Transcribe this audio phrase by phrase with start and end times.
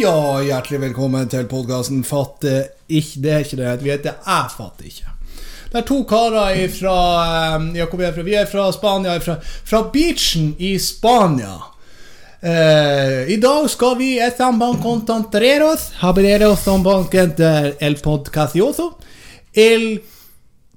[0.00, 3.72] ja, hjertelig velkommen til podkasten Fatter ikke Det er ikke det.
[3.82, 5.10] Vi heter Jeg fatter ikke.
[5.70, 6.94] Det er to karer fra
[7.76, 8.24] Ja, hvor vi er fra?
[8.24, 9.18] Vi er fra Spania.
[9.20, 11.58] Fra, fra beachen i Spania.
[12.40, 18.96] Eh, I dag skal vi estamos oss, habereros un poquito el podcastioso.
[19.52, 20.02] El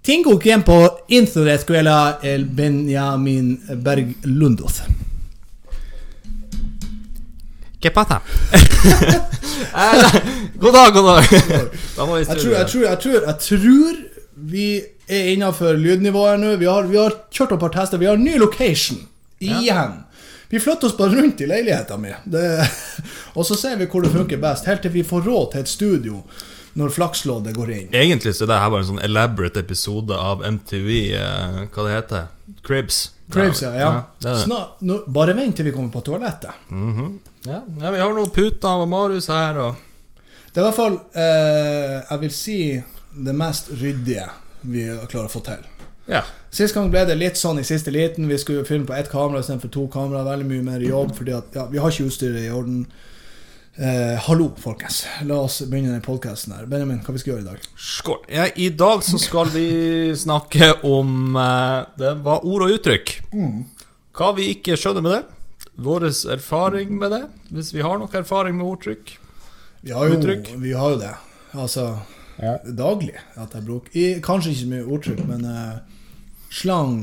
[0.01, 4.81] tingo tiempo en su escuela el Benjamin Berglundos.
[7.83, 8.21] ¿Qué pasa?
[9.75, 10.21] Eh,
[10.55, 11.23] god dag, god dag.
[11.31, 11.45] Jeg
[11.95, 13.95] tror, jeg, tror, jeg, tror, jeg tror
[14.35, 14.67] vi
[15.07, 16.55] er innafor lydnivået nå.
[16.61, 18.01] Vi har, vi har kjørt opp et par tester.
[18.01, 19.01] Vi har ny location
[19.41, 19.97] igjen.
[20.49, 22.37] Vi flytter oss bare rundt i leiligheten min.
[23.37, 25.73] Og så ser vi hvor det funker best, helt til vi får råd til et
[25.73, 26.21] studio
[26.79, 27.89] når flaksloddet går inn.
[27.93, 30.89] Egentlig så er det her bare en sånn elaborate episode av MTV
[31.19, 32.29] eh, Hva det heter
[32.65, 33.01] Cribs.
[33.33, 33.73] Cribs, ja.
[33.77, 33.91] ja.
[34.19, 34.45] det er det.
[34.47, 36.69] Snart, nå, bare vent til vi kommer på toalettet.
[37.47, 37.59] ja.
[37.61, 39.89] ja, vi har noen puter av Marius her og
[40.53, 42.57] Det er i hvert fall, eh, jeg vil si,
[43.13, 44.27] det mest ryddige
[44.63, 45.61] vi klarer å få til.
[46.09, 46.23] Ja.
[46.53, 48.27] Sist gang ble det litt sånn i siste liten.
[48.29, 50.25] Vi skulle filme på ett kamera istedenfor to kamera.
[50.27, 52.83] Veldig mye mer jobb, fordi at ja, vi har ikke utstyret i orden.
[53.75, 55.05] Eh, hallo, folkens.
[55.25, 56.67] La oss begynne den podkasten her.
[56.69, 57.63] Benjamin, hva vi skal gjøre i dag?
[57.73, 58.19] Skål.
[58.29, 59.63] Ja, I dag så skal vi
[60.13, 63.15] snakke om eh, Det var ord og uttrykk.
[64.13, 65.23] Hva vi ikke skjønner med det.
[65.81, 69.15] Vår erfaring med det, hvis vi har noe erfaring med ordtrykk.
[69.81, 70.51] Vi har jo, Uttrykk?
[70.61, 71.15] Vi har jo det.
[71.57, 71.87] Altså
[72.77, 73.17] daglig.
[73.41, 76.05] At jeg bruker i, Kanskje ikke så mye ordtrykk, men eh,
[76.53, 76.93] slang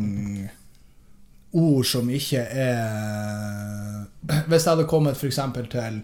[1.51, 4.07] Ord som ikke er
[4.47, 5.43] Hvis jeg hadde kommet f.eks.
[5.75, 6.01] til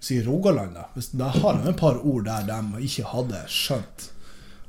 [0.00, 0.86] si Rogaland, da.
[0.94, 4.06] Hvis, da har jeg et par ord der de ikke hadde skjønt.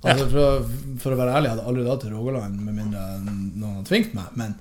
[0.04, 3.04] Altså, for, å- for å være ærlig, jeg hadde aldri dratt til Rogaland med mindre
[3.24, 4.32] noen hadde tvingt meg.
[4.36, 4.56] Men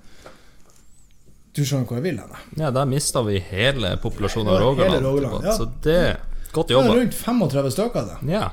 [1.56, 2.34] du skjønner hvor jeg vil hen?
[2.60, 4.94] Ja, der mista vi hele populasjonen av Rogaland.
[4.98, 5.56] hele Rogaland, ja.
[5.56, 6.16] Så det
[6.53, 6.94] Godt jobba.
[6.98, 8.32] rundt 35 stykker, det.
[8.32, 8.50] Ja.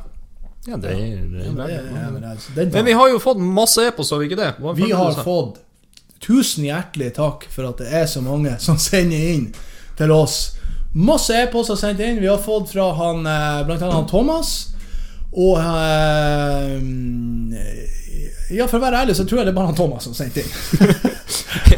[0.68, 3.38] ja, det er, det er Det er- men det er- Men vi har jo fått
[3.40, 4.54] masse e-post, har vi ikke det?
[4.76, 5.60] Vi har fått
[6.20, 9.54] tusen hjertelig takk for at det er så mange som sender inn
[9.98, 10.56] til oss.
[10.98, 12.22] Masse e-poster sendt inn.
[12.22, 14.68] Vi har fått fra han, eh, blant annet han Thomas.
[15.32, 16.82] Og eh,
[18.50, 20.42] Ja, for å være ærlig, så tror jeg det er bare han Thomas som sendte
[20.42, 20.52] inn.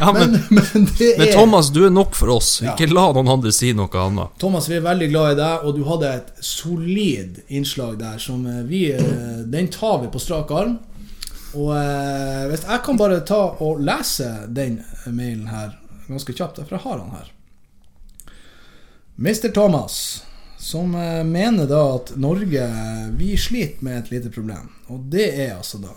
[0.00, 1.18] Ja, men, Men, men er...
[1.18, 2.60] men Thomas, du er nok for oss.
[2.62, 2.72] Ja.
[2.72, 4.36] Ikke la noen andre si noe annet.
[4.40, 8.46] Thomas, vi er veldig glad i deg, og du hadde et solid innslag der som
[8.46, 8.82] eh, vi
[9.50, 10.78] Den tar vi på strak arm.
[11.58, 11.74] Og
[12.46, 14.78] hvis jeg kan bare ta og lese den
[15.10, 15.74] mailen her
[16.06, 17.28] ganske kjapt, for jeg har han her.
[19.20, 19.52] Mr.
[19.52, 20.24] Thomas,
[20.58, 22.68] som eh, mener da at Norge
[23.12, 24.70] Vi sliter med et lite problem.
[24.86, 25.92] Og det er altså da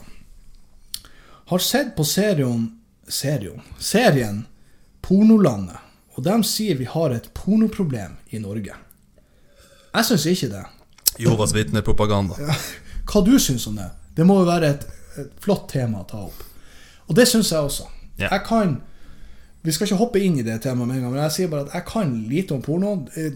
[1.46, 2.66] Har sett på serien
[3.08, 4.44] Serien, serien
[5.02, 5.80] Pornolandet.
[6.16, 8.76] Og de sier vi har et pornoproblem i Norge.
[9.94, 10.66] Jeg syns ikke det.
[11.24, 12.36] Jovas vitnepropaganda.
[13.08, 13.88] Hva du syns om det?
[14.16, 14.86] Det må jo være et,
[15.20, 16.44] et flott tema å ta opp.
[17.08, 17.88] Og det syns jeg også.
[18.20, 18.32] Yeah.
[18.32, 18.82] Jeg kan
[19.64, 21.62] Vi skal ikke hoppe inn i det temaet med en gang, men jeg sier bare
[21.70, 22.94] at jeg kan lite om porno.
[23.16, 23.32] Jeg,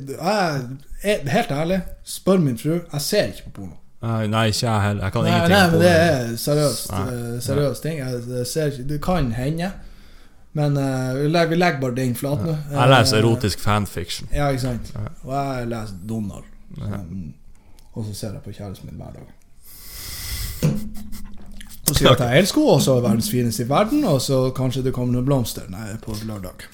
[1.04, 3.78] er helt ærlig, spør min fru, jeg ser ikke på porno.
[4.02, 5.04] Nei, nei, ikke jeg heller.
[5.08, 5.84] Jeg kan Nei, ingenting nei, om porno.
[5.84, 7.06] det er seriøst Nei.
[7.14, 7.98] eh, seriøst ting.
[8.00, 9.72] Jeg, jeg ser, ikke- det kan hende.
[10.58, 12.54] Men uh, vi, legger, vi legger bare den flat nå.
[12.72, 14.30] Jeg leser erotisk fanfiction.
[14.34, 14.94] Ja, ikke sant.
[15.24, 16.44] Og jeg leser Donald.
[16.82, 17.34] Um,
[17.94, 19.28] og så ser jeg på kjæresten min hver dag.
[21.88, 24.42] Og sier at jeg elsker henne, og så er verdens fineste i verden, og så
[24.56, 26.68] kanskje det kommer noen blomster nei, på lørdag.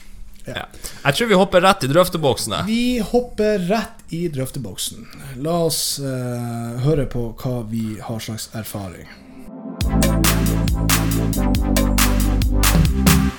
[0.46, 0.66] Ja.
[1.06, 2.56] Jeg tror vi hopper rett i drøfteboksen.
[2.68, 5.06] Vi hopper rett i drøfteboksen.
[5.46, 9.08] La oss eh, høre på hva vi har slags erfaring.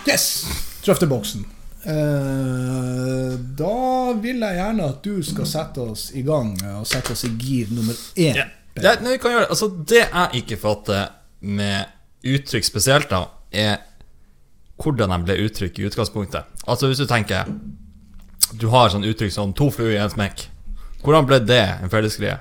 [0.09, 0.31] Yes!
[0.85, 1.45] Drøfteboksen.
[1.85, 7.13] Eh, da vil jeg gjerne at du skal sette oss i gang eh, og sette
[7.13, 8.41] oss i gir nummer én.
[8.41, 8.49] Ja.
[8.75, 9.19] Det, det.
[9.45, 11.13] Altså, det jeg ikke fatter
[11.45, 11.91] med
[12.25, 13.83] uttrykk spesielt, da, er
[14.81, 16.49] hvordan de ble uttrykt i utgangspunktet.
[16.67, 17.51] Altså, hvis du tenker
[18.55, 20.47] Du har sånn uttrykk som 'to fluer i en smekk'.
[21.03, 22.39] Hvordan ble det en fellesgreie?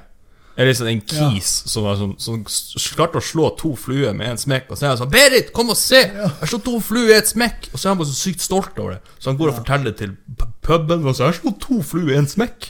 [0.55, 2.44] Er liksom en kis som, var sånn, som
[2.94, 4.69] klarte å slå to fluer med en smekk?
[4.69, 6.03] Og så er han sånn 'Berit, kom og se!
[6.13, 8.77] Jeg slo to fluer i et smekk!' Og så er han bare så sykt stolt
[8.77, 9.01] over det.
[9.17, 10.17] Så han går og forteller det til
[10.61, 11.05] puben.
[11.07, 12.69] Og så 'Jeg slo to fluer i en smekk'.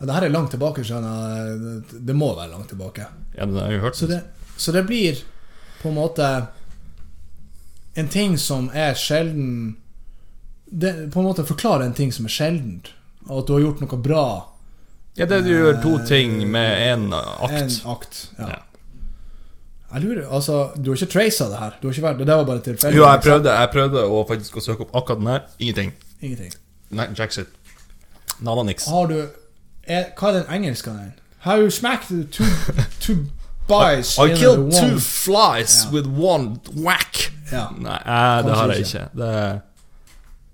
[0.00, 2.06] Ja, det her er langt tilbake, skjønner jeg.
[2.06, 3.06] Det må være langt tilbake.
[3.36, 3.96] Ja, men det har jeg hørt.
[3.96, 4.22] Så det,
[4.56, 5.18] så det blir
[5.86, 6.28] på en måte
[7.96, 9.76] en ting som er sjelden
[10.66, 12.90] det, På en måte forklare en ting som er sjeldent.
[13.28, 14.24] Og at du har gjort noe bra.
[15.16, 17.78] Ja, det du gjør to ting med én En akt.
[17.86, 18.18] akt.
[18.38, 18.48] Ja.
[18.50, 18.62] Ja.
[19.94, 21.76] Jeg lurer, altså Du har ikke tracet det her?
[21.80, 22.98] Du har ikke vært, det var bare tilfeldig?
[22.98, 25.44] Jo, jeg prøvde, jeg prøvde å faktisk å søke opp akkurat den her.
[25.58, 25.92] Ingenting.
[26.20, 26.52] Ingenting.
[26.90, 27.46] Nei, Jackson.
[28.42, 28.88] Nada niks.
[28.90, 29.20] Har du
[29.86, 31.14] er, Hva er den engelske den?
[31.46, 32.44] How you smacked to,
[33.00, 33.22] two,
[33.68, 35.92] two I, I killed two flies yeah.
[35.92, 37.32] with one whack.
[37.52, 37.72] Yeah.
[37.78, 39.08] Nei, eh, det har jeg ikke.
[39.14, 39.58] Det er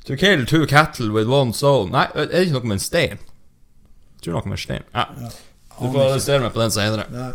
[0.05, 1.87] To kill two cattle with one soul.
[1.91, 3.21] Nei, er det ikke noe med en stein?
[4.19, 4.87] Jeg tror noe med stein.
[4.95, 5.05] Ja.
[5.21, 5.29] Ja.
[5.79, 7.05] Du får arrestere meg på den senere.
[7.15, 7.29] Ja.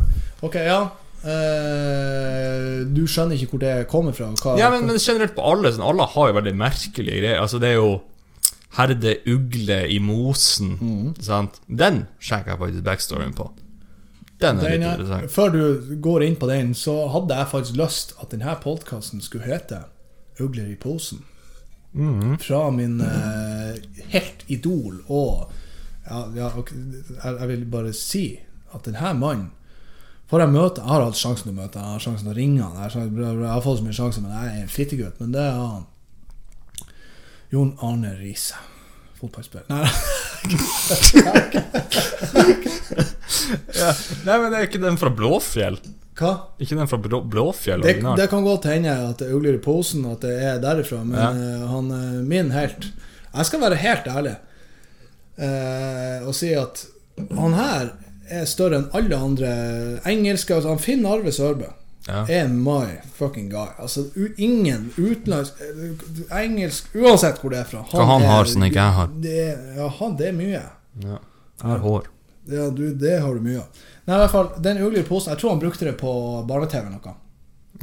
[0.44, 0.81] Ok, ja.
[1.18, 4.27] Uh, du skjønner ikke hvor det kommer fra?
[4.38, 7.39] Hva, Ja, men, men generelt på alle sånn, Alle har jo veldig merkelige greier.
[7.41, 7.95] Altså, det er jo
[8.77, 10.75] Herde ugle i mosen.
[10.77, 11.07] Mm.
[11.23, 11.62] Sant?
[11.65, 13.47] Den sjekker jeg faktisk backstoryen på.
[14.41, 15.31] Den er litt er, interessant.
[15.33, 19.47] før du går inn på den, så hadde jeg faktisk lyst at denne podkasten skulle
[19.49, 19.83] hete
[20.37, 21.23] 'Ugler i posen'.
[21.93, 22.37] Mhm.
[22.39, 23.77] Fra min eh,
[24.13, 25.51] helt idol og
[26.09, 26.49] ja, ja,
[27.39, 28.39] jeg vil bare si
[28.73, 29.51] at denne mannen
[30.27, 32.37] Får jeg møte Jeg har hatt sjansen til å møte Jeg har sjansen til å
[32.37, 35.19] ringe han Jeg jeg har fått så mye sjanser, men jeg er en fittegutt.
[35.19, 35.85] Men det er han.
[37.51, 38.59] Jon Arne Riise.
[39.19, 39.65] Fotballspiller.
[39.67, 39.87] Nei,
[43.77, 43.93] Ja.
[44.25, 45.77] Nei, men det er ikke den fra Blåfjell?
[46.17, 46.31] hva?
[46.63, 47.83] Ikke den fra Blå, Blåfjell?
[47.85, 51.03] Det, det kan godt hende at det er ugler i posen, at det er derifra,
[51.05, 51.27] men Ja.
[51.29, 52.87] eh, han er min helt
[53.35, 54.35] Jeg skal være helt ærlig
[55.37, 56.85] eh, og si at
[57.37, 57.91] han her
[58.33, 59.51] er større enn alle andre
[60.09, 60.55] engelske.
[60.55, 61.69] Altså han Finn Arve Sørbø
[62.07, 62.24] Ja.
[62.30, 63.68] er my fucking guy.
[63.80, 67.83] Altså u, ingen utenlandsk eh, Engelsk Uansett hvor det er fra.
[67.92, 69.07] Hva han er- har som ikke jeg har.
[69.24, 69.38] Det,
[69.77, 70.62] ja, han, det er mye.
[71.04, 71.18] Ja.
[71.62, 72.07] Jeg har hår.
[72.48, 73.81] Ja, du, det har du mye av.
[74.07, 76.12] Nei, i hvert fall, den ugler i posen Jeg tror han brukte det på
[76.48, 77.15] barne-TV noe.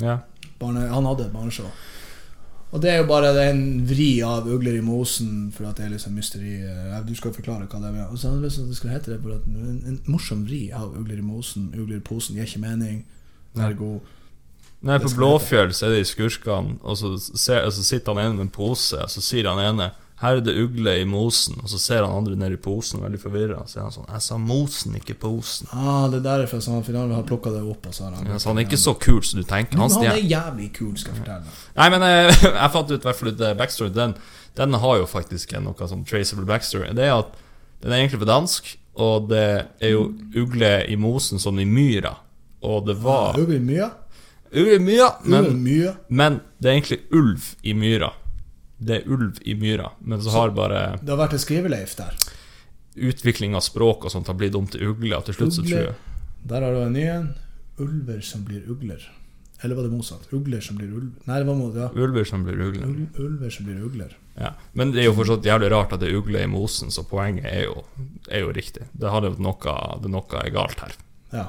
[0.00, 0.18] Ja.
[0.58, 1.66] barne, Han hadde et barneshow.
[2.74, 5.90] Og det er jo bare en vri av ugler i mosen, for at det er
[5.92, 6.56] liksom mysteri
[7.06, 8.08] Du skal forklare hva det er.
[8.10, 11.26] Og så det skal hete det, for at en, en morsom vri av ugler i
[11.26, 11.68] mosen.
[11.76, 13.04] Ugler i posen gir ikke mening.
[13.58, 14.00] Ergo
[14.84, 18.26] Nei, på Blåfjell så er det de skurkene, og så, ser, og så sitter han
[18.26, 21.56] ene med en pose, og så sier han ene 'Her er det ugle i mosen',
[21.62, 24.22] og så ser han andre ned i posen, veldig forvirra, så er han sånn 'Jeg
[24.22, 25.68] sa mosen, ikke posen'.
[25.72, 27.86] Ah, det er derfor så han finalen har plukka det opp.
[27.86, 29.76] Og så han, Ja, så han er ikke så kul som du tenker.
[29.76, 31.52] Men Han er jævlig kul, skal jeg fortelle deg.
[31.76, 33.88] Nei, men jeg, jeg fant ut i hvert fall ut eh, backstory.
[33.94, 34.14] Den,
[34.56, 36.94] den har jo faktisk noe sånn traceable backstory.
[36.94, 37.34] Det er at
[37.82, 42.16] den er egentlig på dansk, og det er jo ugle i mosen som i myra.
[42.64, 43.90] Og det var Ulv i mya?
[44.54, 48.12] Ulv i myra, Ugler i men, men det er egentlig ulv i myra.
[48.78, 52.14] Det er ulv i myra, men så har bare Det har vært et skriveleif der.
[52.94, 55.80] utvikling av språk og sånt har blitt om til ugle, og til slutt så tror
[55.80, 55.94] jeg
[56.46, 57.28] Der har du en ny en.
[57.78, 59.02] Ulver som blir ugler.
[59.64, 60.28] Eller var det motsatt?
[60.30, 61.24] Ugler som blir ulver.
[61.24, 61.88] Nei, det var mot, ja.
[61.96, 62.90] Ulver som blir ugler.
[63.18, 64.12] Ulver som blir ugler.
[64.36, 64.52] Ja.
[64.76, 67.48] Men det er jo fortsatt jævlig rart at det er ugle i mosen, så poenget
[67.48, 67.84] er jo,
[68.28, 68.86] er jo riktig.
[68.92, 70.94] Det noe, det er noe er galt her.
[71.32, 71.46] Ja.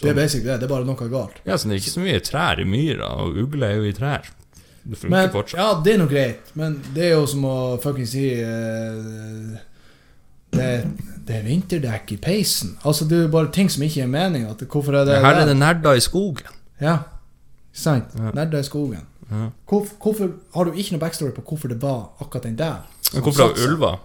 [0.00, 0.58] Det er basic det.
[0.60, 1.38] Det er bare noe galt.
[1.46, 3.94] Ja, så det er ikke så mye trær i myra, og ugle er jo i
[3.96, 4.28] trær.
[4.86, 5.58] Det funker Men, fortsatt.
[5.58, 9.56] ja, det er nå greit, men det er jo som å fucking si uh,
[10.54, 10.68] det,
[11.26, 12.76] det er vinterdekk i peisen.
[12.86, 14.46] Altså, det er jo bare ting som ikke gir mening.
[14.46, 16.60] At, hvorfor er det Her er det nerder i skogen.
[16.80, 16.98] Ja,
[17.72, 18.14] sant.
[18.14, 18.30] Ja.
[18.36, 19.02] Nerder i skogen.
[19.30, 19.48] Ja.
[19.66, 22.86] Hvor, hvorfor har du ikke noe backstory på hvorfor det var akkurat den der?
[23.16, 23.98] hvorfor det var ulver?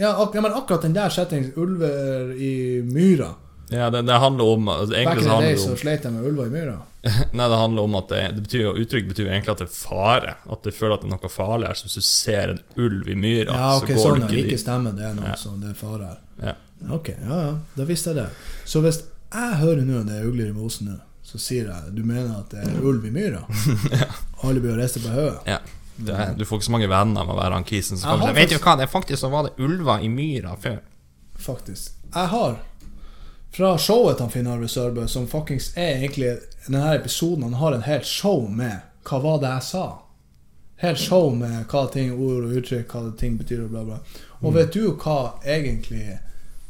[0.00, 3.36] Ja, ak ja, men akkurat den der settingen, ulver i myra.
[3.72, 6.12] Ja, det, det handler om altså, Back in så the days så om slet jeg
[6.12, 6.74] med ulver i myra.
[7.36, 10.34] Nei, det handler om at det, det betyr, Uttrykk betyr egentlig at det er fare.
[10.52, 11.78] At du føler at det er noe farlig her.
[11.80, 14.42] Så hvis du ser en ulv i myra, Ja, ok, så går sånn du ikke
[14.44, 14.62] ikke dit.
[14.64, 15.36] stemme, det er noe Ja.
[15.40, 16.20] som det er fare her.
[16.50, 16.54] Ja.
[16.98, 18.28] Ok, ja, ja, da visste jeg det.
[18.68, 19.00] Så hvis
[19.34, 22.50] jeg hører nå det er ugler i mosen nå, så sier jeg du mener at
[22.52, 23.40] det er ulv i myra?
[24.00, 24.10] ja.
[24.44, 25.40] Alle blir å riste på hodet?
[25.48, 25.58] Ja.
[25.96, 28.34] Det er, du får ikke så mange venner med å være han kisen som kommer
[28.34, 30.80] Vet du hva, det er faktisk så var det ulver i myra før.
[31.38, 31.92] Faktisk.
[32.14, 32.56] Jeg har
[33.54, 36.32] fra showet til Finn Arve Sørbø, som fuckings er egentlig
[36.66, 39.84] denne episoden Han har en helt show med hva var det jeg sa?
[40.80, 43.98] Helt show med hva ting, ord og uttrykk, hva ting betyr og bla, bla.
[44.40, 46.18] Og vet du hva egentlig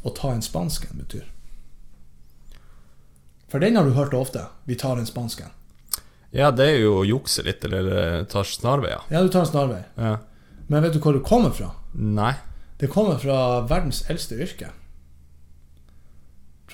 [0.03, 1.23] å ta en spansken betyr?
[3.49, 4.45] For den har du hørt ofte.
[4.67, 5.49] Vi tar en spansken.
[6.35, 9.07] Ja, det er jo å jukse litt, eller eh, ta snarveier.
[9.09, 9.81] Ja, du tar en snarvei.
[9.95, 10.17] Ja.
[10.67, 11.71] Men vet du hvor det kommer fra?
[11.95, 12.33] Nei.
[12.77, 14.73] Det kommer fra verdens eldste yrke.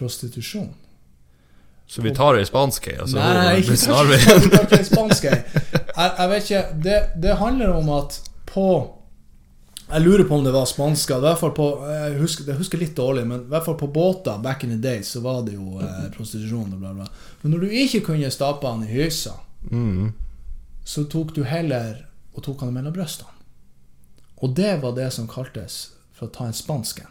[0.01, 0.72] Prostitusjon.
[1.91, 3.20] Så vi tar det i spansk, altså.
[3.20, 5.25] Nei, ikke ikke spansk.
[5.27, 5.43] Jeg,
[5.98, 8.15] jeg vet ikke det, det handler om at
[8.48, 8.63] på
[9.91, 11.17] Jeg lurer på om det var spanska.
[11.20, 13.89] I hvert fall på, jeg, husker, jeg husker litt dårlig, men i hvert fall på
[13.91, 17.08] båter back in the days så var det jo eh, prostitusjon og bla, bla.
[17.41, 19.36] Men når du ikke kunne stape han i hysa,
[19.70, 20.13] Mm.
[20.88, 22.00] så tok du heller
[22.34, 23.29] og tok han mellom brystene.
[24.41, 25.75] Og det var det som kaltes
[26.17, 27.05] for å ta en spansken.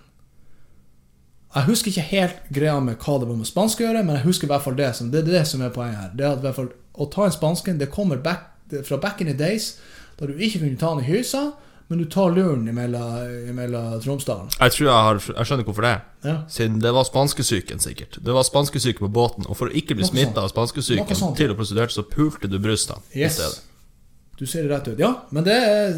[1.54, 4.26] Jeg husker ikke helt greia med hva det var med spansk å gjøre, men jeg
[4.28, 6.12] husker i hvert fall det som, det er det som er poenget her.
[6.14, 8.50] Det er at i hvert fall Å ta en spansken det kommer back,
[8.84, 9.78] fra back in the days,
[10.18, 11.52] da du ikke kunne ta den i hysa,
[11.88, 14.50] men du tar luren imellom, Tromsdalen.
[14.58, 15.94] Jeg tror jeg har Jeg skjønner hvorfor det.
[16.26, 16.36] Ja.
[16.50, 18.20] Siden det var spanskesyken, sikkert.
[18.22, 21.54] Det var spanskesyke på båten, og for å ikke bli smitta av spanskesyken Noe til
[21.54, 23.64] å prostituerte, så pulte du brystene i stedet.
[24.40, 24.98] Du ser det rett ut.
[24.98, 25.90] Ja, men det er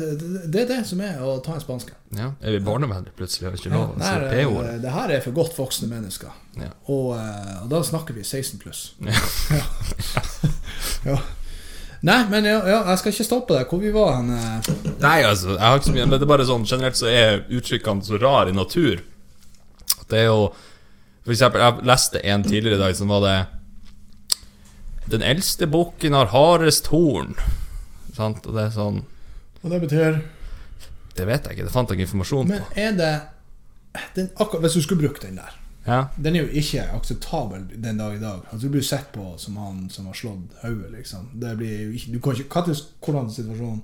[0.50, 1.94] det, er det som er å ta en spanske.
[2.18, 3.46] Ja, Er vi barnevennlige plutselig?
[3.46, 4.72] Har ikke lov si det, P-ordet?
[4.82, 6.32] det her er for godt voksne mennesker.
[6.58, 6.72] Ja.
[6.90, 8.80] Og, eh, og da snakker vi 16 pluss.
[9.52, 9.62] Ja.
[11.12, 11.16] Ja.
[12.02, 13.70] Nei, men ja, ja, jeg skal ikke stoppe deg.
[13.70, 14.32] Hvor vi var hen?
[14.34, 14.72] eh?
[15.04, 17.44] Nei, altså, jeg har ikke så mye Men det er bare sånn generelt så er
[17.54, 19.04] uttrykkene så rar i natur.
[20.10, 20.48] Det er jo
[21.22, 23.36] For eksempel, jeg leste en tidligere i dag som var det
[25.14, 27.36] Den eldste bukken har hardest horn.
[28.12, 28.46] Sant?
[28.46, 29.02] Og det er sånn
[29.62, 30.20] Og det betyr
[31.16, 32.78] Det vet jeg ikke, det fant jeg ikke informasjon Men på.
[32.80, 33.12] er det
[34.16, 37.98] den, akkurat, Hvis du skulle brukt den der Ja, Den er jo ikke akseptabel den
[37.98, 38.44] dag i dag.
[38.52, 41.24] Altså, du blir sett på som han som har slått hodet, liksom.
[41.34, 43.80] Det blir jo ikke, du kan ikke hva Hvordan situasjonen?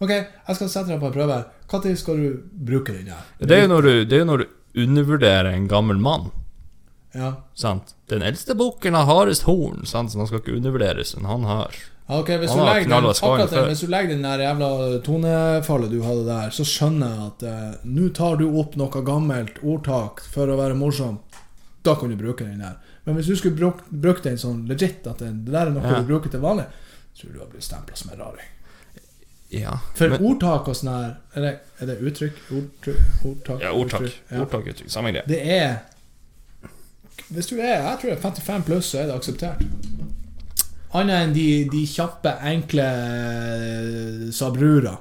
[0.00, 1.38] Ok, jeg skal sette deg på en prøve.
[1.72, 3.24] Når skal du bruke den der?
[3.40, 6.30] Det er jo når du, det er når du undervurderer en gammel mann.
[7.12, 7.34] Ja.
[7.54, 7.94] Sant?
[8.08, 10.12] Den eldste bukken har hardest horn, sant?
[10.12, 11.12] så han skal ikke undervurderes.
[11.16, 11.76] Men han har
[12.10, 14.68] Ok, hvis du, legger den, akkurat den, hvis du legger den der jævla
[15.06, 19.60] tonefallet du hadde der, så skjønner jeg at eh, nå tar du opp noe gammelt
[19.62, 21.20] ordtak for å være morsom.
[21.86, 22.80] Da kan du bruke den der.
[23.06, 25.86] Men hvis du skulle brukt, brukt den sånn legit, at det, det der er noe
[25.86, 26.00] Ja.
[26.02, 26.66] du bruker til vanlig,
[27.20, 28.50] tror du du har blitt stempla som en raring.
[29.50, 29.78] Ja.
[29.98, 32.36] For Men- ordtak og sånn her er det, er det uttrykk?
[32.58, 33.00] Ordtrykk?
[33.26, 33.62] Ordtak?
[33.62, 34.00] Ja, ordtak.
[34.02, 34.40] uttrykk, Ja.
[34.44, 34.90] Ordtak uttrykk.
[34.90, 35.24] Samme greie.
[35.26, 35.80] Det er
[37.30, 39.62] Hvis du er jeg tror det er 55 pluss, så er det akseptert.
[40.92, 44.96] Annet enn de, de kjappe, enkle eh, sabrura.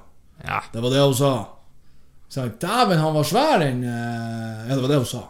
[0.46, 0.62] Ja.
[0.74, 1.34] Det var det hun sa.
[2.62, 5.24] Dæven, han var svær, den eh, Ja, det var det hun sa.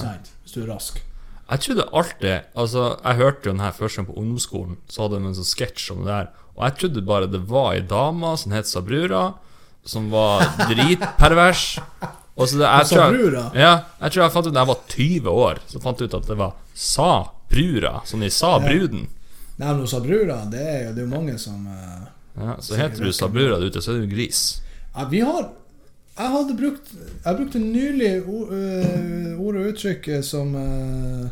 [0.00, 0.30] Sant?
[0.42, 1.02] Hvis du er rask.
[1.52, 5.18] Jeg trodde alltid Altså, jeg hørte jo den her første gang på ungdomsskolen, så hadde
[5.18, 6.30] de en sånn sketsj om det der.
[6.56, 9.22] Og jeg trodde bare det var ei dame som het Sabrura,
[9.84, 11.66] som var dritpervers.
[12.38, 14.84] Og så det, jeg tror jeg, ja, jeg tror jeg fant ut da jeg var
[14.94, 19.10] 20 år, så fant jeg ut at det var Sa-brura, som de sa bruden.
[19.62, 23.12] Nei, men sabrura, det er jo det er mange som uh, Ja, så heter du
[23.14, 24.40] Sabrura der ute, så er du gris.
[24.96, 25.50] Ja, vi har
[26.18, 31.28] Jeg hadde brukt Jeg brukte nylig o- øh, ord og uttrykk eh, som uh,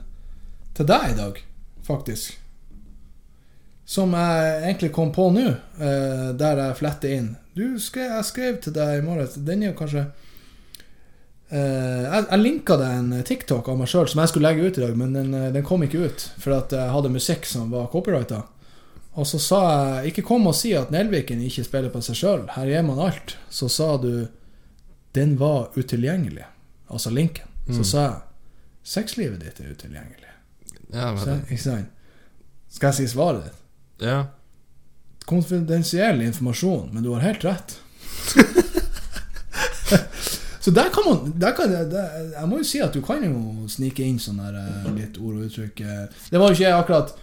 [0.77, 1.41] Til deg i dag,
[1.89, 2.39] faktisk.
[3.91, 5.49] Som jeg egentlig kom på nå,
[6.39, 7.33] der jeg fletter inn.
[7.59, 10.05] Du skrev, jeg skrev til deg i morges Den er jo kanskje
[11.59, 14.85] jeg, jeg linka deg en TikTok av meg sjøl som jeg skulle legge ut i
[14.85, 16.25] dag, men den, øh, den kom ikke ut.
[16.39, 18.43] For at jeg hadde musikk som var copyrighta.
[19.19, 19.59] Og så sa
[19.99, 22.45] jeg Ikke kom og si at Nelviken ikke spiller på seg sjøl.
[22.55, 23.37] Her gir man alt.
[23.51, 24.29] Så sa du
[25.15, 26.45] Den var utilgjengelig.
[26.89, 27.47] Altså linken.
[27.71, 28.21] Så sa jeg
[28.91, 30.31] Sexlivet ditt er utilgjengelig.
[30.95, 31.91] Ja, Så, ikke sant?
[32.71, 33.59] Skal jeg si svaret ditt?
[34.07, 34.21] ja.
[35.27, 37.77] Konfidensiell informasjon, men du har helt rett.
[40.61, 43.69] Så der kan man der kan, der, Jeg må jo si at du kan jo
[43.69, 45.81] snike inn sånne eh, litt ord og uttrykk.
[45.81, 46.07] eh.
[46.31, 47.15] Det var jo ikke akkurat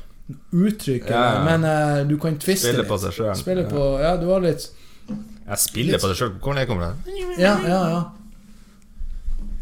[0.51, 3.35] uttrykket, Ja, men uh, du kan tviste Spille på seg selv.
[3.39, 4.65] Spille på Ja, du har litt
[5.47, 6.33] Jeg spiller på det sjøl.
[6.43, 7.13] Hvor jeg kommer det?
[7.39, 8.01] Ja, ja, ja.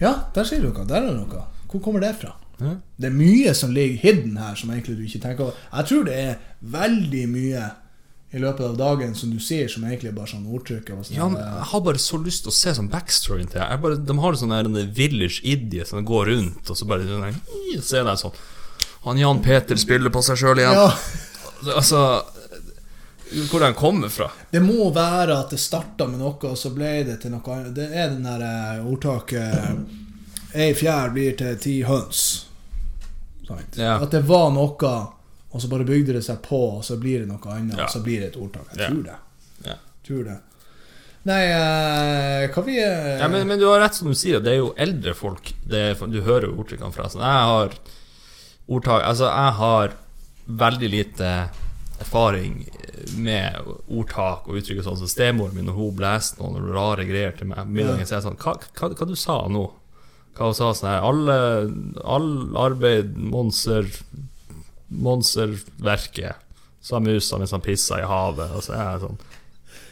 [0.01, 0.87] Ja, der sier du noe.
[0.87, 1.43] Der er det noe.
[1.71, 2.33] Hvor kommer det fra?
[2.59, 2.73] Ja.
[2.97, 5.59] Det er mye som ligger hidden her, som egentlig du ikke tenker over.
[5.75, 7.63] Jeg tror det er veldig mye
[8.35, 10.89] i løpet av dagen som du sier, som egentlig er bare sånn ordtrykk.
[11.07, 13.77] Sånn, Ja, jeg har bare så lyst til å se sånn backstoryen til det.
[13.81, 18.03] Bare, De har sånn der village idiot som går rundt, og så bare sånn Se
[18.03, 18.35] deg sånn
[19.05, 20.73] Han Jan Peter spiller på seg sjøl igjen.
[20.75, 20.91] ja,
[21.75, 22.01] Altså
[23.49, 24.27] Hvor den kommer fra.
[24.51, 27.73] Det må være at det starta med noe, og så ble det til noe annet.
[27.75, 32.45] Det er den der eh, ordtaket Ei fjær blir til ti høns.
[33.47, 33.75] Sant?
[33.79, 33.97] Ja.
[34.01, 34.91] At det var noe,
[35.55, 37.85] og så bare bygde det seg på, og så blir det noe annet, Ja.
[37.87, 38.67] og så blir det et ordtak.
[38.75, 39.15] Jeg tror det.
[39.69, 39.75] Ja.
[40.05, 40.35] Tror det.
[41.25, 44.51] Nei, eh, hva vi eh, Ja, men, men du har rett som du sier, det
[44.51, 47.07] er jo eldre folk det er, Du hører jo ordtrykkene fra.
[47.09, 47.73] Sånn, jeg har
[48.67, 49.95] ordtak Altså, jeg har
[50.45, 51.31] veldig lite
[52.03, 52.59] erfaring
[53.17, 53.55] med
[53.89, 54.99] ordtak og uttrykk sånn.
[55.01, 58.37] Så stemoren min, når hun blåste noen rare greier til meg middagen, så jeg sånn
[58.43, 59.63] hva, hva, hva du sa nå?
[60.35, 61.05] Hva hun sa sånn her
[62.05, 62.29] All
[62.67, 63.87] arbeid monser
[64.95, 66.41] Monserverket
[66.91, 68.51] har musa mens han pisser i havet.
[68.55, 69.23] Og så er jeg sånn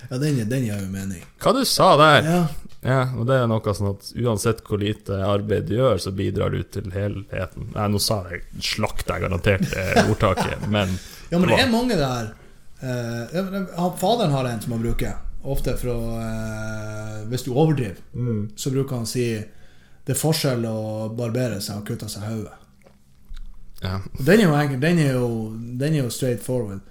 [0.10, 1.24] Ja, den, den gir jo mening.
[1.42, 2.28] Hva du sa der?
[2.28, 2.44] Ja.
[2.84, 6.52] Ja, og det er noe sånn at uansett hvor lite arbeid du gjør, så bidrar
[6.52, 7.70] du til helheten.
[7.72, 10.92] Nei, nå sa jeg slakt, jeg garantert det ordtaket, men
[11.32, 12.34] ja, men det er mange der
[12.84, 13.38] eh,
[13.78, 18.44] han- Faderen har en som han bruker, ofte for å uh, Hvis du overdriver, mm.
[18.60, 19.28] så bruker han å si
[20.04, 20.78] det er forskjell å
[21.16, 22.60] barbere seg og kutte seg hodet.
[23.84, 24.00] Ja.
[24.20, 25.30] Og Den er jo enkel, den er jo,
[25.80, 26.82] den er jo straight forward.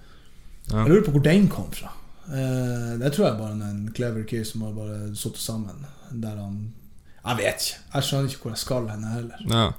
[0.71, 0.83] Ja.
[0.83, 1.91] Jeg lurer på hvor den kom fra.
[2.27, 5.85] Uh, det tror jeg bare er en clever kid som har bare satt sammen.
[6.13, 6.73] Der han
[7.25, 7.79] Jeg vet ikke.
[7.93, 9.47] Jeg skjønner ikke hvor jeg skal henne heller.
[9.49, 9.71] Ja.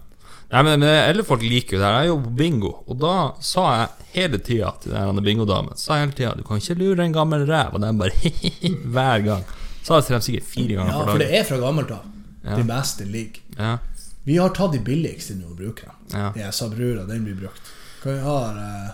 [0.53, 1.97] Nei, men, men Alle folk liker jo det her.
[1.97, 5.99] Jeg er jo på bingo, og da sa jeg hele tida til den bingodamen Sa
[5.99, 8.33] hele tida 'Du kan ikke lure en gammel ræv', og den bare
[8.95, 9.45] hver gang.
[9.83, 12.05] Sa det til dem sikkert fire ganger Ja, for for det er fra gammelt av.
[12.45, 12.57] Ja.
[12.57, 13.41] De beste ligger.
[13.59, 13.77] Ja.
[14.25, 15.97] Vi har tatt de billigste nå og bruker dem.
[16.17, 16.31] Ja.
[16.49, 17.73] Er Sabrura, den blir brukt.
[18.05, 18.93] Hva vi har eh,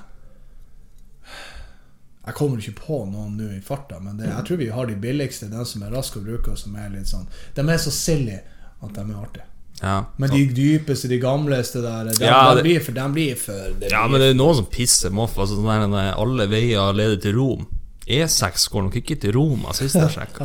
[2.26, 4.96] Jeg kommer ikke på noen nå i farta, men det, jeg tror vi har de
[5.00, 7.24] billigste, den som er raske å bruke, og som er litt sånn
[7.56, 8.36] De er så silly
[8.80, 9.46] at de er artige.
[9.80, 9.94] Ja.
[10.20, 13.72] Men de dypeste, de gamleste der, de, Ja, de det- blir for, de blir for
[13.80, 15.38] det ja, blir men det er noen som pisser moff.
[15.40, 17.66] Altså, sånn der, alle veier leder til Rom.
[18.10, 20.44] E6 går nok ikke til Roma, sist jeg sjekka.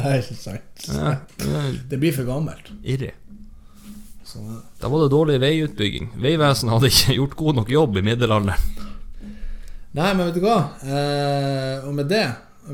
[1.89, 2.72] Det blir for gammelt.
[2.84, 3.12] irri.
[4.36, 4.63] Sånn er.
[4.82, 6.10] Da var det dårlig veiutbygging.
[6.20, 8.82] Vegvesenet hadde ikke gjort god nok jobb i middelalderen.
[9.96, 10.58] Nei, men vet du hva?
[10.84, 12.25] Eh, og med det,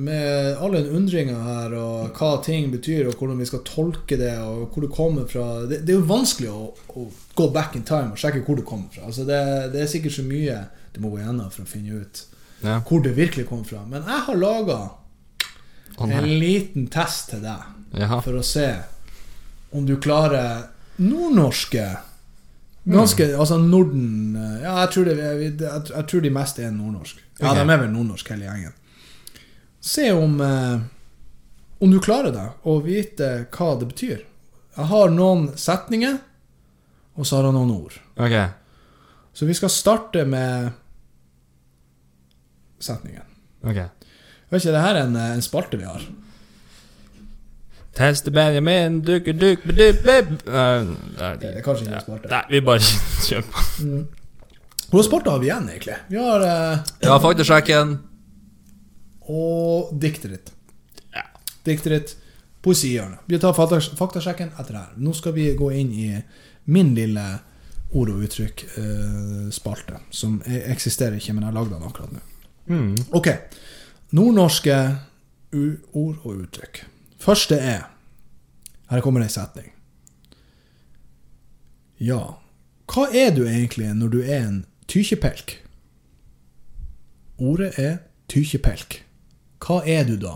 [0.01, 4.71] med alle undringer her, og hva ting betyr, og hvordan vi skal tolke det, og
[4.73, 7.05] hvor det kommer fra Det, det er jo vanskelig å, å
[7.37, 9.05] gå back in time og sjekke hvor det kommer fra.
[9.11, 9.37] Altså det,
[9.75, 10.63] det er sikkert så mye
[10.95, 12.23] du må gå gjennom for å finne ut
[12.63, 12.79] Ja.
[12.87, 13.83] hvor det virkelig kommer fra.
[13.89, 14.79] Men jeg har laga
[15.97, 18.19] oh, en liten test til deg Jaha.
[18.25, 18.67] for å se
[19.75, 21.85] om du klarer nordnorske
[22.83, 26.71] Ganske, altså Norden eh, Ja, jeg tror, det, jeg, jeg, jeg tror de meste er
[26.73, 27.19] nordnorsk.
[27.39, 27.59] Ja, okay.
[27.59, 28.73] de er vel nordnorsk, hele gjengen.
[29.81, 30.79] Se om eh,
[31.81, 34.25] Om du klarer det, å vite hva det betyr.
[34.77, 36.19] Jeg har noen setninger,
[37.17, 37.95] og så har jeg noen ord.
[38.21, 38.35] Ok.
[39.33, 40.71] Så vi skal starte med
[42.81, 43.25] setningen.
[43.61, 43.79] ok
[44.51, 46.05] Vet ikke, det her er en, en spalte vi har.
[47.97, 50.29] Teste Benjamin, dukke, dukk, bedupp, beb.
[50.47, 50.85] Eh,
[51.17, 52.29] nei, Det er kanskje ikke spalte.
[52.31, 52.79] Nei, vi bare
[53.27, 54.05] kjøper.
[54.91, 55.97] Hvor sporter har vi igjen, egentlig?
[56.11, 57.97] Vi har uh, Ja, faktasjekken.
[59.31, 60.51] og diktet ditt.
[61.15, 61.23] Ja.
[61.67, 62.15] Diktet ditt,
[62.63, 63.19] poesihjørnet.
[63.31, 64.91] Vi tar faktasjekken etter det her.
[65.01, 66.09] Nå skal vi gå inn i
[66.71, 67.23] min lille
[67.91, 72.21] ord og uttrykk-spalte, som e- eksisterer ikke, men jeg har lagd den akkurat nå.
[72.71, 72.91] Mm.
[73.17, 73.27] Ok.
[74.15, 74.77] Nordnorske
[75.55, 75.63] u
[75.97, 76.83] ord og uttrykk.
[77.21, 77.83] Første er
[78.89, 79.69] Her kommer en setning.
[82.01, 82.19] Ja,
[82.91, 85.53] hva er du egentlig når du er en tykjepelk?
[87.37, 88.97] Ordet er tykjepelk.
[89.61, 90.33] Hva er du da?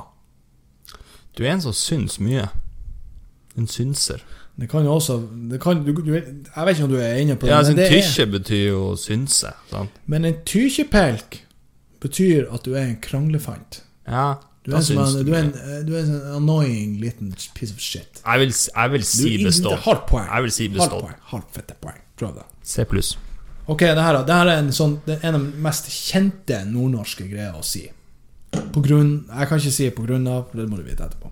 [1.36, 2.46] Du er en som syns mye.
[3.58, 4.22] En synser.
[4.56, 5.18] Det kan jo også
[5.52, 7.76] det kan, du, du, Jeg vet ikke om du er inne på det, Ja, sin
[7.76, 9.52] det er, betyr jo synse.
[9.70, 9.90] Sant?
[10.06, 11.42] men en tykjepelk
[12.00, 13.84] betyr at du er en kranglefant.
[14.08, 15.52] Ja, Du er, en, du er en,
[15.86, 18.22] du er en sånn annoying liten piece of shit.
[18.24, 19.84] Jeg vil, jeg vil si bestått.
[19.86, 20.26] Halvt poeng.
[20.26, 21.12] Jeg vil si bestått.
[21.30, 22.00] Halvt fette poeng.
[22.18, 22.46] Prøv det.
[22.66, 23.12] C pluss.
[23.70, 26.60] Ok, det her, det her er en, sånn, det er en av de mest kjente
[26.70, 27.84] nordnorske greier å si.
[28.56, 31.32] På grunn Jeg kan ikke si på grunn av, det må du vite etterpå.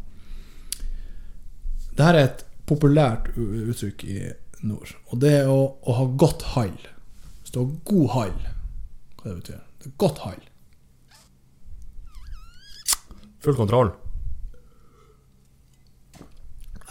[1.93, 4.17] Det her er et populært uttrykk i
[4.65, 6.73] nord, og det er å, å ha godt hall.
[7.41, 8.35] Hvis du har god hall,
[9.19, 9.93] hva det betyr det?
[10.01, 10.41] Godt hall.
[13.43, 13.91] Full kontroll.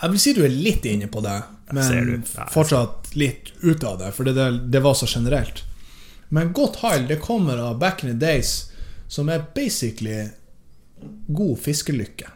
[0.03, 1.39] Jeg vil si du er litt inne på det,
[1.73, 2.25] men.
[2.37, 5.63] Ja, fortsatt litt ut av det, for det, det var så generelt.
[6.33, 8.71] Men godt hall, det kommer av back in the days,
[9.09, 10.31] som er basically
[11.27, 12.31] god fiskelykke.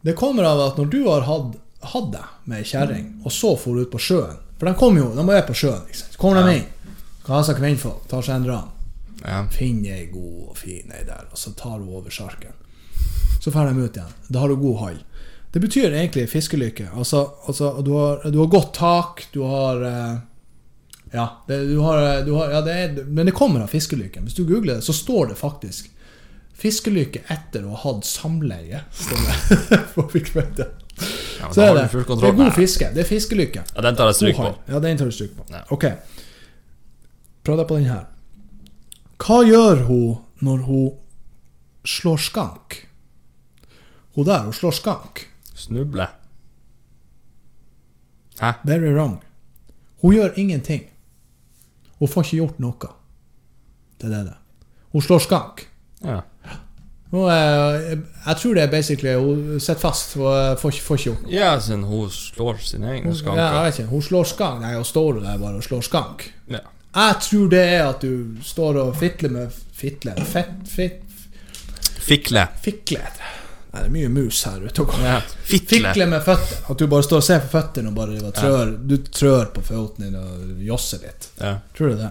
[0.00, 1.54] Det kommer av at når du har hatt,
[1.94, 5.12] hatt det med ei kjerring, og så for ut på sjøen For de kommer jo,
[5.16, 6.12] de er på sjøen, ikke sant.
[6.16, 8.68] Så kommer de inn, ha kvinnfolk, tar seg en dram.
[9.22, 9.40] Ja.
[9.50, 12.52] Finner ei god og fin ei der, og så tar hun over sjarken.
[13.44, 14.12] Så drar de ut igjen.
[14.32, 14.94] Da har du god hai.
[15.52, 16.86] Det betyr egentlig fiskelykke.
[16.96, 20.14] Altså, altså du, har, du har godt tak, du har eh,
[21.12, 24.24] Ja, det, du har, du har ja, det er, men det kommer av fiskelykken.
[24.24, 25.90] Hvis du googler det, så står det faktisk
[26.54, 28.80] 'fiskelykke etter å ha hatt samleie'.
[28.96, 30.66] Står det på Wikipedia.
[31.40, 31.84] Ja, Så er det.
[31.92, 32.88] Det er god fiske.
[32.94, 33.66] Det er fiskelykke.
[33.74, 34.48] Ja, den tar jeg stryk på.
[34.72, 35.44] Ja, den tar du stryk på.
[35.74, 35.84] Ok.
[37.44, 38.08] Prøv deg på den her.
[39.20, 40.90] Hva gjør hun når hun
[41.84, 42.80] slår skank?
[44.14, 45.24] Hun der, hun slår skank.
[45.54, 46.06] Snuble.
[48.40, 48.52] Hæ?
[48.64, 49.18] Very wrong.
[50.02, 50.82] Hun gjør ingenting.
[51.98, 52.90] Hun får ikke gjort noe.
[54.02, 54.36] Det er det.
[54.92, 55.66] Hun slår skank.
[56.04, 56.20] Ja.
[57.14, 57.76] Hun er,
[58.26, 61.30] jeg tror det er basically Hun sitter fast og eh, får får ikke gjort noe.
[61.32, 63.38] ja, siden hun slår sin egen skank.
[63.38, 63.90] Ja, jeg vet ikke.
[63.92, 64.60] Hun slår skank.
[64.64, 66.26] Nei, hun står der bare og slår skank.
[66.50, 66.58] Ja.
[66.94, 70.18] Jeg tror det er at du står og fitler med Fitler?
[70.24, 71.00] Fett, fitt,
[72.04, 72.44] Fikle.
[72.62, 73.00] fikle.
[73.74, 74.82] Nei, det er mye mus her ute.
[74.82, 75.00] og går.
[75.02, 75.14] Ja.
[75.50, 75.88] Fikle.
[75.90, 76.60] Fikle med føttene.
[76.70, 80.12] At du bare står og ser på føttene og bare trør, du trør på føttene
[80.12, 81.26] dine og josser litt.
[81.40, 81.56] Ja.
[81.74, 82.10] Tror du det?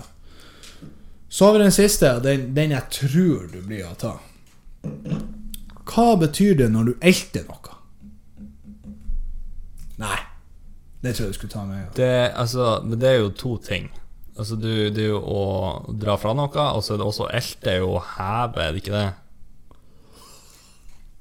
[1.32, 4.12] Så har vi den siste, og den, den jeg tror du blir å ta.
[5.88, 7.80] Hva betyr det når du elter noe?
[10.04, 10.19] Nei.
[10.99, 11.88] Det tror jeg du skulle ta med.
[11.95, 12.12] Det,
[12.43, 13.88] altså, det er jo to ting.
[14.36, 15.41] Altså, du, det er jo å
[15.95, 18.76] dra fra noe, og så er det også å elte er jo å heve, er
[18.76, 19.10] det ikke det?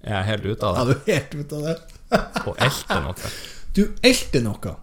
[0.03, 0.83] Jeg er helt ute av det.
[0.83, 1.77] Ja, du er helt ute av det.
[2.49, 3.33] Å elte noe.
[3.73, 4.75] Du elter noe.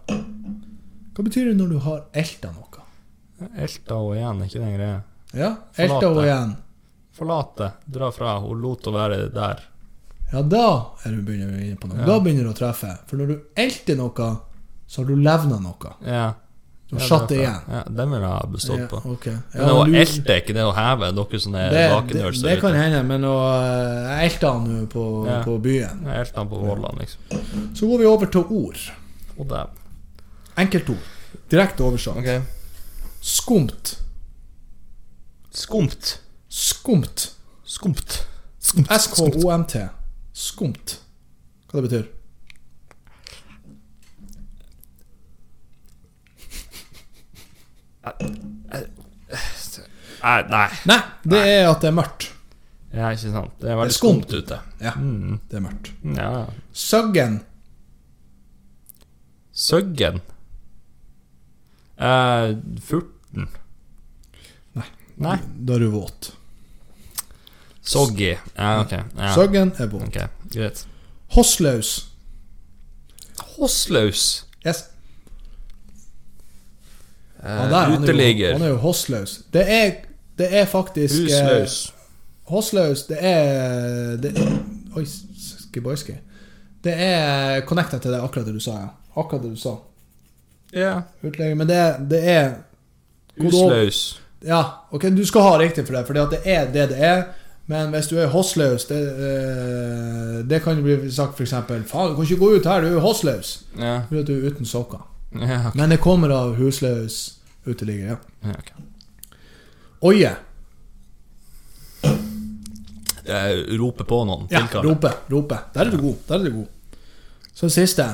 [1.14, 2.86] Hva betyr det når du har elta noe?
[3.56, 4.98] Elta henne igjen, ikke det en greie?
[5.36, 6.54] Ja, elta henne igjen.
[7.20, 9.60] Forlate, dra fra, hun lot å være der.
[10.30, 10.66] Ja, da
[11.04, 12.00] er du begynner på noe.
[12.00, 12.06] Ja.
[12.06, 12.92] Da begynner du å treffe.
[13.10, 14.28] For når du elter noe,
[14.86, 15.94] så har du levna noe.
[16.06, 16.28] Ja.
[16.90, 17.58] Du har Ja, satt det igjen.
[17.70, 18.98] Ja, den vil jeg bestått på.
[19.04, 19.26] Ja, ok.
[19.54, 22.60] Men å du- elte er ikke det å heve, dere som er det, det, det
[22.60, 25.36] kan hende, men å uh, elte han nå på, Ja.
[25.44, 27.20] på byen Jeg elte han på Vollan, liksom.
[27.78, 28.78] Så går vi over til ord.
[29.38, 29.66] Og der.
[30.58, 30.98] Enkeltord.
[31.50, 32.16] Direkte oversatt.
[32.18, 32.40] Okay.
[33.22, 33.94] Skumt.
[35.52, 36.18] Skumt.
[36.48, 37.28] Skumt.
[37.64, 38.20] Skumt.
[38.90, 39.88] S-K-O-M-T.
[40.32, 40.98] Skumt.
[41.70, 42.08] Hva det betyr
[50.22, 50.42] Nei,
[50.84, 50.98] nei.
[51.24, 52.26] Det er at det er mørkt.
[52.92, 53.52] Ja, ikke sant.
[53.62, 54.24] Det er veldig skumt.
[54.26, 54.58] skumt ute.
[54.82, 55.38] Ja, Mm.
[55.48, 55.90] det er mørkt.
[56.16, 56.46] Ja.
[56.72, 57.40] Søggen.
[59.52, 60.20] Søggen.
[62.00, 63.48] Eh, furten.
[64.74, 64.86] Nei.
[65.16, 65.36] Nei.
[65.66, 66.32] Da er du våt.
[67.82, 68.36] Soggy.
[68.56, 68.92] Ja, ok.
[69.16, 69.34] Ja.
[69.34, 70.02] Søggen er våt.
[70.08, 70.86] Okay, greit.
[71.34, 72.06] Hosslaus.
[73.56, 74.44] Hosslaus.
[74.66, 74.84] Yes.
[77.44, 78.52] Eh, jo- uteligger.
[78.52, 79.40] Han er jo hosslaus.
[79.52, 79.64] Det
[80.38, 81.94] det er faktisk eh, Huslaus.
[82.50, 84.32] Hosslaus, det er det,
[84.96, 86.12] Oi, skiboiski.
[86.84, 88.70] Det er connecta til det, akkurat det du sa.
[88.70, 89.76] ja Akkurat det du sa.
[90.74, 91.00] Ja.
[91.22, 91.54] Utlegger.
[91.54, 92.50] Men det, det er
[93.40, 94.20] Huslaus.
[94.46, 97.22] Ja, ok, du skal ha riktig for det, for det er det det er.
[97.66, 101.52] Men hvis du er hosslaus, det, eh, det kan jo bli sagt f.eks.:
[101.86, 103.60] Faen, du kan ikke gå ut her, du er hosslaus.
[103.78, 104.00] Ja.
[104.08, 105.06] Fordi at du er uten sokker.
[105.30, 105.70] Ja, okay.
[105.74, 108.16] Men det kommer av husløs uteligger, ja.
[108.40, 108.86] Ja, okay.
[110.00, 110.36] Oie.
[113.24, 114.46] Eh, rope på noen.
[114.50, 114.88] Ja, tilkaller.
[114.88, 115.12] rope.
[115.28, 115.58] Rope.
[115.74, 116.16] Der er du god.
[116.26, 117.00] Der er du god.
[117.52, 118.06] Så den siste,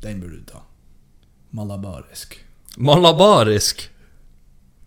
[0.00, 0.62] den burde du ta.
[1.50, 2.38] Malabarisk.
[2.76, 3.90] Malabarisk.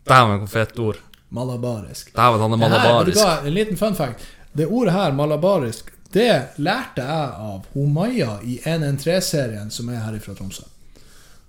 [0.06, 0.98] Dæven, hvor fett ord.
[1.30, 2.14] Malabarisk.
[2.16, 3.20] Dæven, han er her, malabarisk.
[3.20, 4.26] hva, en liten fun fact.
[4.54, 10.34] Det ordet her, malabarisk, det lærte jeg av Maja i 113-serien som er her fra
[10.34, 10.64] Tromsø.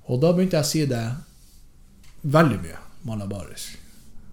[0.08, 1.02] Og da begynte jeg å si det
[2.22, 2.78] veldig mye.
[3.06, 3.76] Malabarisk.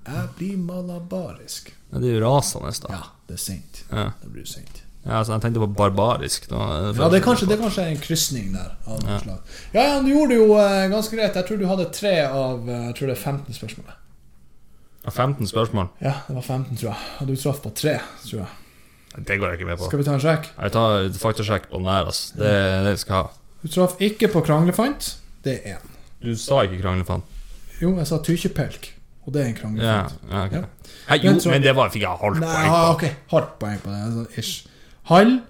[0.03, 1.69] Jeg blir malabarisk.
[1.93, 2.97] Ja, det er jo rasende, da.
[2.97, 3.83] Ja, det er sint.
[3.91, 4.07] Ja.
[4.21, 4.81] Det blir sint.
[5.03, 6.45] Ja, altså, jeg tenkte på barbarisk.
[6.51, 6.59] Da.
[6.95, 8.71] Ja, det er kanskje, det er kanskje en krysning der.
[8.87, 9.17] Av Ja.
[9.19, 9.39] slag.
[9.73, 11.35] Ja, ja, du gjorde det jo eh, ganske greit.
[11.35, 13.93] Jeg tror du hadde tre av eh, jeg tror det er 15 spørsmål.
[15.03, 15.89] Ja, 15 spørsmål.
[16.01, 16.99] Ja, det var 15, tror jeg.
[17.19, 18.47] Og du traff på tre, tror jeg.
[19.27, 19.89] Det går jeg ikke med på.
[19.91, 20.47] Skal vi ta en sjekk?
[20.57, 22.37] Jeg tar faktasjekk på den her, altså.
[22.39, 22.53] Det,
[22.87, 23.59] det skal jeg ha.
[23.61, 25.17] Du traff ikke på kranglefant.
[25.43, 25.89] Det er én.
[26.23, 27.23] Du sa ikke kranglefant?
[27.81, 28.93] Jo, jeg sa tykjepelk.
[29.25, 30.19] Og det er en Ja, kranglefant.
[30.31, 30.51] ja, ok.
[30.51, 30.63] Ja.
[31.09, 32.93] Hei, jo, Men så- men det var, fikk jeg halvt poeng på på.
[32.93, 33.15] ok.
[33.31, 34.13] halvt poeng på det.
[34.13, 34.67] Sånn ish.
[35.03, 35.41] Hall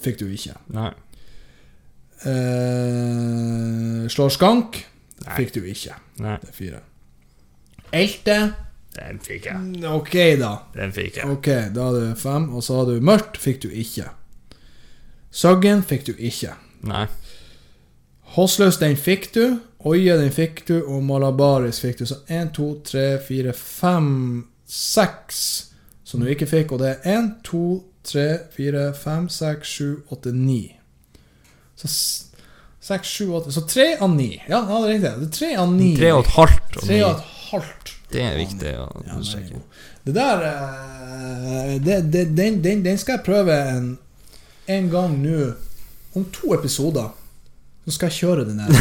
[0.00, 0.54] fikk du ikke.
[0.70, 0.90] Nei.
[2.74, 4.82] Eh, slår skank
[5.24, 5.36] Nei.
[5.38, 5.94] fikk du ikke.
[6.22, 6.80] Nei, Det er fire.
[7.92, 8.54] Elte
[8.94, 9.54] den fikk jeg.
[9.56, 10.52] Mm, Ok, da.
[10.74, 11.26] Den fikk jeg.
[11.30, 12.48] Ok, da hadde du fem.
[12.54, 14.08] Og så hadde du mørkt, fikk du ikke.
[15.32, 16.54] Søggen fikk du ikke.
[16.82, 17.06] Nei.
[18.34, 19.44] Hossløs, den fikk du.
[19.84, 20.78] Oie, den fikk du.
[20.90, 22.06] Og malabaris fikk du.
[22.10, 25.40] Så én, to, tre, fire, fem, seks
[26.04, 26.74] som du ikke fikk.
[26.74, 30.62] Og det er én, to, tre, fire, fem, seks, sju, åtte, ni.
[31.78, 31.90] Så
[32.84, 34.32] seks, sju, åtte Så tre av ni.
[34.48, 35.14] Ja, ja, det er riktig.
[35.20, 35.90] Det er tre av ni.
[35.98, 37.92] Tre og et halvt Tre og et halvt.
[38.14, 39.60] Det er viktig å Ja, sjekke.
[40.04, 43.86] Det der eh, det, det, den, den, den skal jeg prøve en,
[44.70, 45.52] en gang nå.
[46.14, 47.08] Om to episoder.
[47.84, 48.72] Så skal jeg kjøre den der.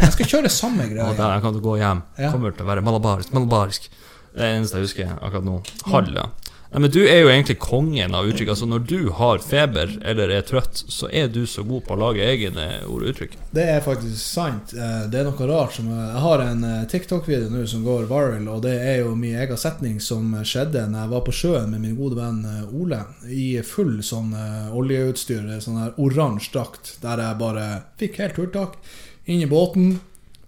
[0.00, 1.12] Jeg skal kjøre samme Ja, greia.
[1.18, 2.02] der jeg kan gå hjem.
[2.18, 2.30] Ja.
[2.32, 3.32] Kommer til å være malabarisk.
[3.36, 3.88] Malabarisk.
[4.32, 5.56] Det er det eneste jeg husker akkurat nå.
[5.92, 6.24] Hall, ja.
[6.72, 8.48] Nei, men du er jo egentlig kongen av uttrykk.
[8.52, 12.00] Altså Når du har feber eller er trøtt, så er du så god på å
[12.00, 13.36] lage egne ord og uttrykk.
[13.54, 14.74] Det er faktisk sant.
[14.74, 18.48] Eh, Det er noe rart som Jeg har en eh, TikTok-video nå som går viral,
[18.50, 21.80] og det er jo min egen setning som skjedde når jeg var på sjøen med
[21.86, 23.00] min gode venn eh, Ole
[23.30, 27.66] i full sånn eh, oljeutstyr, sånn her oransje drakt, der jeg bare
[27.98, 28.76] fikk helt hurtak
[29.26, 30.00] inn i båten.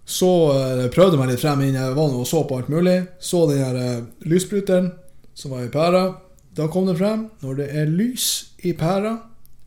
[0.09, 2.99] Så eh, prøvde jeg meg litt frem inn, jeg var og så på alt mulig.
[3.21, 4.91] Så den her eh, lysbryteren
[5.39, 6.03] som var i pæra.
[6.55, 7.29] Da kom det frem.
[7.43, 8.29] Når det er lys
[8.67, 9.15] i pæra,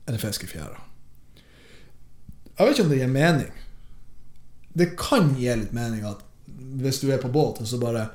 [0.06, 0.80] er det fisk i fjæra.
[2.58, 3.52] Jeg vet ikke om det gir mening.
[4.72, 6.20] Det kan gi litt mening at
[6.82, 8.06] hvis du er på båt, og så bare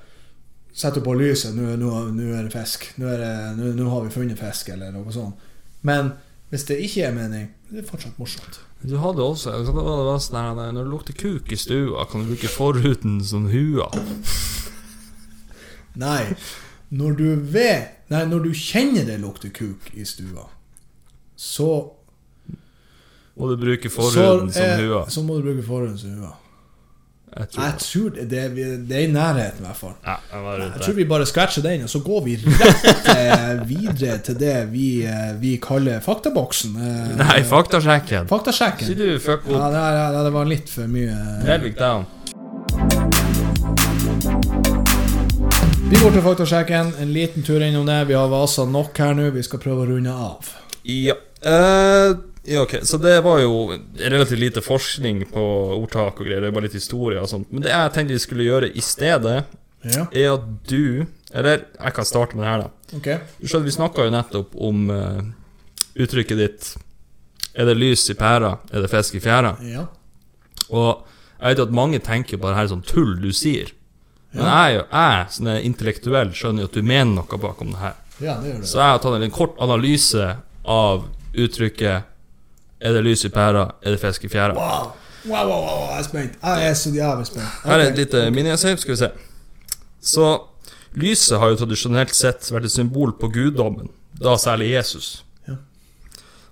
[0.77, 2.85] setter du på lyset Nå, nå, nå er det fisk.
[3.01, 5.49] Nå, det, nå, nå har vi funnet fisk, eller noe sånt.
[5.85, 6.13] Men
[6.47, 8.61] Hvis det ikke er mening, det er fortsatt morsomt.
[8.79, 12.23] Du hadde også det var, det var sånn Når det lukter kuk i stua, kan
[12.23, 13.89] du bruke forhuden som hua.
[15.99, 16.21] Nei,
[16.89, 20.45] når du vet Nei, når du kjenner det lukter kuk i stua,
[21.35, 21.91] så
[23.37, 25.01] Må du bruke så, forhuden som hua.
[25.11, 26.31] så må du bruke forhuden som hua.
[27.37, 27.81] Jeg tror Jeg det.
[27.83, 29.93] tror det, det, det er i nærheten, i hvert fall.
[30.07, 33.67] Ja, jeg var Jeg tror vi bare scratcher den, og så går vi rett eh,
[33.69, 36.79] videre til det vi, eh, vi kaller faktaboksen.
[36.81, 38.23] Eh, Nei, faktasjekken.
[38.23, 38.95] Sier Faktasjekken.
[38.97, 39.73] du fuck Ja, opp.
[39.75, 41.11] det, ja, det var litt for mye.
[41.11, 41.43] eh.
[41.45, 42.07] Nelvik down.
[45.89, 46.89] Vi går til faktasjekken.
[46.99, 48.01] En liten tur innom det.
[48.09, 49.29] Vi har vasa nok her nå.
[49.35, 50.49] Vi skal prøve å runde av.
[50.83, 51.15] Ja.
[51.39, 52.79] Uh, ja, ok.
[52.87, 55.45] Så det var jo relativt lite forskning på
[55.77, 56.43] ordtak og greier.
[56.43, 57.47] Det bare litt historie og sånt.
[57.53, 59.39] Men det jeg tenkte vi skulle gjøre i stedet,
[59.87, 62.97] Ja, er at du Eller jeg kan starte med det her, da.
[62.97, 63.07] ok.
[63.37, 65.21] Du skjønner, Vi snakka jo nettopp om uh,
[65.95, 66.71] uttrykket ditt
[67.53, 69.53] Er det lys i pæra, er det fisk i fjæra?
[69.69, 69.85] Ja.
[70.73, 71.05] Og
[71.37, 73.69] jeg vet jo at mange tenker på det her som tull du sier.
[74.33, 77.79] Men jeg, jo- jeg som er intellektuell, skjønner jo at du mener noe bakom det
[77.79, 77.93] her.
[78.21, 78.67] ja, det gjør det.
[78.67, 80.35] Så jeg har tatt en kort analyse
[80.65, 82.03] av uttrykket
[82.79, 84.53] Er det lys i pæra, er det fisk i fjæra?
[84.53, 84.91] Wow.
[85.25, 86.35] Wow, wow, wow, jeg er spent.
[86.43, 87.47] Jeg er så jævlig spent.
[87.65, 89.09] Her er et lite miniessay, skal vi se.
[90.01, 90.27] Så
[90.93, 93.89] lyset har jo tradisjonelt sett vært et symbol på guddommen,
[94.21, 95.23] da særlig Jesus.
[95.49, 95.55] Ja.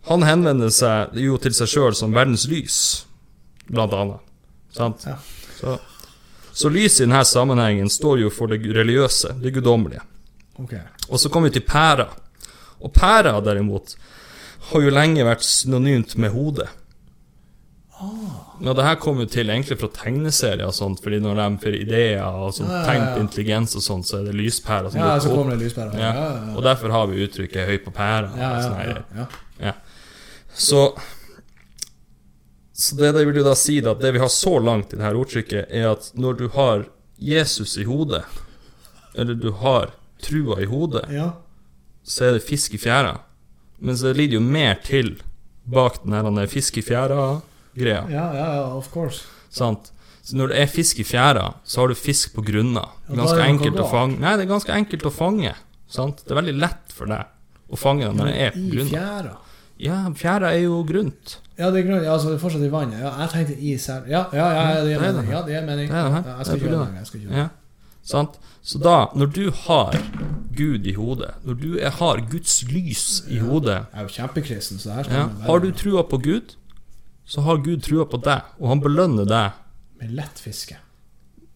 [0.10, 3.06] Han henvender seg jo til seg sjøl som verdens lys,
[3.70, 4.20] blant annet.
[4.76, 5.06] Sant?
[5.06, 5.16] Ja.
[5.60, 5.78] Så,
[6.56, 10.04] så lyset i denne sammenhengen står jo for det religiøse, det guddommelige.
[10.64, 10.86] Okay.
[11.10, 12.08] Og så kommer vi til pæra.
[12.80, 13.96] Og pæra, derimot,
[14.72, 16.70] har jo lenge vært synonymt med hodet.
[18.64, 21.78] Ja, det her kom jo til egentlig fra tegneserier og sånt, fordi når de får
[21.80, 22.86] ideer og sånt, Ja, ja, ja.
[22.88, 25.96] tegn på intelligens og sånt, så er det lyspæra som Ja, så kommer det lyspæra.
[26.00, 26.56] Ja.
[26.56, 28.38] Og derfor har vi uttrykket 'høy på pæra'.
[28.38, 29.26] Ja, ja, ja,
[29.60, 29.72] ja.
[30.54, 30.94] Så
[32.76, 35.16] Så det, det vil jo da si at det vi har så langt i dette
[35.16, 36.84] ordtrykket, er at når du har
[37.16, 38.26] Jesus i hodet,
[39.16, 41.30] eller du har trua i hodet, ja.
[42.04, 43.14] så er det fisk i fjæra.
[43.80, 45.14] Men så ligger det jo mer til
[45.64, 48.04] bak den fisk i fjæra-greia.
[48.12, 49.24] Ja, ja, ja, of course.
[49.50, 49.94] Sant?
[50.26, 52.90] Så når det er fisk i fjæra, så har du fisk på grunna.
[53.08, 54.20] Ganske ja, enkelt å fange.
[54.20, 55.56] Nei, det er ganske enkelt å fange.
[55.88, 56.24] Sant?
[56.26, 58.92] Det er veldig lett for deg å fange den når den er på I grunna.
[58.92, 59.36] fjæra.
[59.80, 61.40] Ja, fjæra er jo grunt.
[61.58, 62.04] Ja, det er grunt.
[62.04, 63.00] ja, altså, det er fortsatt i vannet.
[63.00, 64.08] Ja, jeg tenkte i her.
[64.08, 65.30] Ja, ja, ja, det gir mening.
[65.32, 65.90] Ja, det gir mening.
[65.90, 66.04] Ja,
[66.38, 67.00] jeg skal ikke gjøre det.
[67.00, 67.50] Jeg skal ikke gjøre det.
[68.06, 68.40] Sant?
[68.62, 69.96] Så da, når du har
[70.58, 74.80] Gud i hodet, når du er, har Guds lys i hodet Jeg er jo kjempekristen,
[74.80, 76.56] så det her skal ja, Har du trua på Gud,
[77.26, 79.58] så har Gud trua på deg, og han belønner deg
[80.02, 80.78] med lett fiske.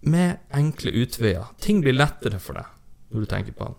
[0.01, 1.49] med enkle utveier.
[1.61, 2.65] Ting blir lettere for deg
[3.11, 3.75] når du tenker på han.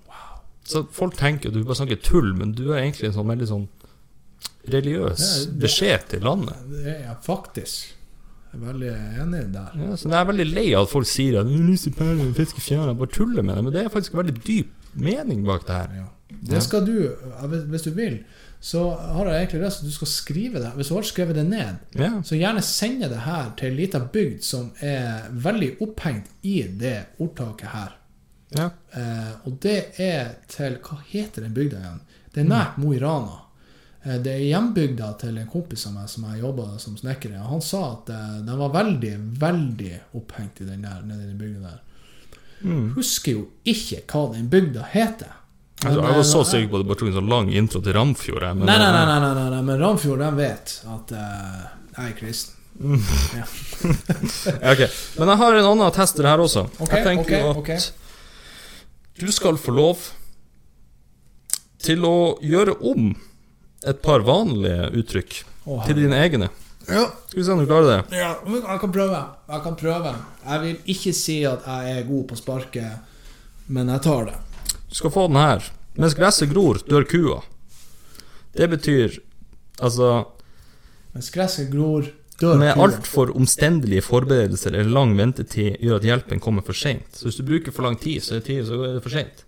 [0.64, 3.48] Så folk tenker at du bare snakker tull, men du er egentlig en sånn veldig
[3.50, 3.68] sånn
[4.70, 6.56] religiøs beskjed til landet.
[6.70, 7.94] Det er jeg faktisk.
[8.52, 9.74] Jeg er veldig enig der.
[9.78, 11.94] Ja, så jeg er veldig lei av at folk sier at «Du lyser
[12.34, 15.66] fisker fjæra, bare tuller med det, men det er faktisk en veldig dyp mening bak
[15.68, 15.92] det her.
[16.00, 16.06] Ja.
[16.50, 17.10] Det skal du,
[17.70, 18.16] hvis du vil,
[18.60, 20.72] så har jeg egentlig lyst til at du skal skrive det.
[20.76, 22.10] Hvis du har skrevet det ned, Ja.
[22.22, 27.06] så gjerne sende det her til en liten bygd som er veldig opphengt i det
[27.18, 27.96] ordtaket her.
[28.58, 28.70] ja.
[28.94, 32.00] Eh, og det er til Hva heter den bygda igjen?
[32.34, 33.44] Det er nært Mo i Rana.
[34.02, 37.42] Eh, det er hjembygda til en kompis av meg som jeg jobba som snekker i.
[37.50, 41.40] Han sa at eh, den var veldig, veldig opphengt i den der, nede i den
[41.40, 41.82] bygda der.
[42.60, 42.86] Mm.
[42.96, 45.36] Husker jo ikke hva den bygda heter.
[45.80, 47.80] Altså, jeg var så eh, sikker på at det bare tok en så lang intro
[47.84, 48.48] til Ramfjord.
[48.54, 51.62] Men, Nei, nei, nei, nei, nei, nei, nei, men Ramfjord de vet at uh,
[51.96, 52.56] jeg er kristen.
[52.80, 53.00] Mm.
[54.60, 54.82] Ja, ok.
[55.20, 56.66] Men jeg har en annen tester her også.
[56.80, 57.80] Okay, jeg tenker okay, at okay.
[59.20, 60.04] du skal få lov
[61.80, 63.12] til å gjøre om
[63.86, 66.50] et par vanlige uttrykk oh, til dine egne.
[66.90, 67.06] Ja.
[67.28, 68.18] Skal vi se om du klarer det.
[68.18, 69.20] Ja, jeg kan prøve.
[69.48, 70.14] Jeg kan prøve.
[70.44, 73.18] Jeg vil ikke si at jeg er god på sparket,
[73.70, 74.38] men jeg tar det.
[74.90, 75.66] Du skal få den her.
[76.00, 77.40] Mens gresset gror, dør kua.
[78.56, 79.20] Det betyr
[79.80, 80.24] altså
[81.14, 82.08] Mens gresset gror,
[82.40, 82.62] dør kua.
[82.62, 87.06] Med altfor omstendelige forberedelser eller lang ventetid gjør at hjelpen kommer for seint.
[87.14, 89.44] Så hvis du bruker for lang tid, så det, tid, så er det for seint.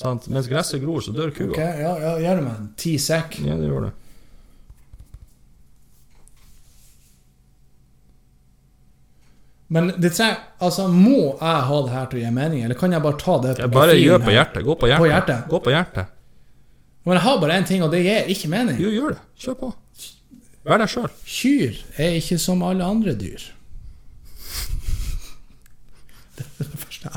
[0.00, 0.28] Sant?
[0.32, 1.50] Mens gresset gror, så dør kua.
[1.52, 3.34] Ok, ja, ja, Gjør det med en ti sekk.
[3.44, 3.96] Ja, det gjør det.
[9.70, 12.96] Men det tre, altså, må jeg ha det her til å gi mening, eller kan
[12.96, 14.64] jeg bare ta det jeg bare gjør på hjertet.
[14.66, 15.04] Gå på hjertet.
[15.04, 15.44] På hjertet?
[15.52, 16.16] Gå på hjertet.
[17.04, 18.80] Men jeg har bare én ting, og det gir ikke mening.
[18.80, 19.22] Jo, gjør det.
[19.44, 19.70] Kjør på.
[20.66, 21.12] Vær deg sjøl.
[21.28, 23.46] Kyr er ikke som alle andre dyr.
[26.40, 27.12] Det er det første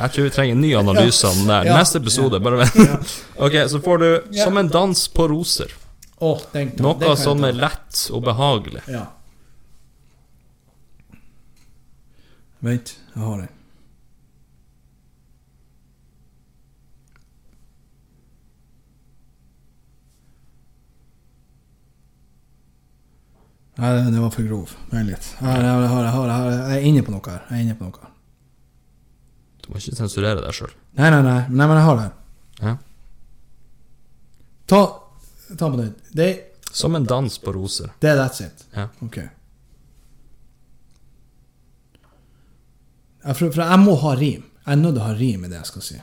[0.00, 1.70] jeg tror vi trenger en ny analyse av den der.
[1.76, 3.14] Neste episode, bare vent.
[3.36, 4.10] Ok, så får du
[4.42, 5.72] 'Som en dans på roser'.
[6.20, 8.82] Oh, den, den Noe som er lett og behagelig.
[8.88, 9.06] Ja.
[12.60, 13.48] Vent, jeg har den.
[23.78, 24.76] Nei, det- var for grov.
[24.90, 25.36] Vent litt.
[25.40, 27.40] Jeg, har- jeg, jeg, er inne på noe her.
[27.50, 28.09] Jeg er inne på noe.
[29.64, 30.72] Du må ikke sensurere deg sjøl.
[30.98, 32.08] Nei, nei, nei, nei, men jeg har det.
[32.60, 32.76] Ja.
[34.70, 34.80] Ta,
[35.58, 35.98] ta på nytt.
[36.14, 36.28] Det,
[36.72, 37.90] Som en dans på roser.
[38.00, 38.64] det er that's it.
[38.76, 38.86] Ja.
[39.02, 39.16] Ok.
[43.20, 44.46] Jeg, for, for jeg må ha rim.
[44.64, 45.98] Jeg er nødt til å ha rim i det jeg skal si.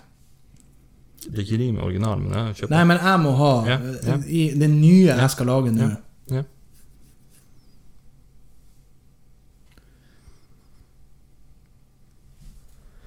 [1.28, 3.78] Det er ikke rim i originalen, men jeg kjøper Nei, men jeg må ha Ja,
[4.06, 4.17] ja.
[4.32, 5.88] I det nye jeg skal lage nå.
[5.89, 6.38] Ja.
[6.38, 6.43] Ja.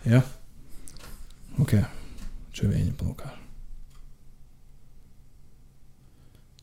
[0.02, 0.20] Ja.
[1.61, 1.75] Ok.
[2.57, 3.37] Tror vi er inne på noe her.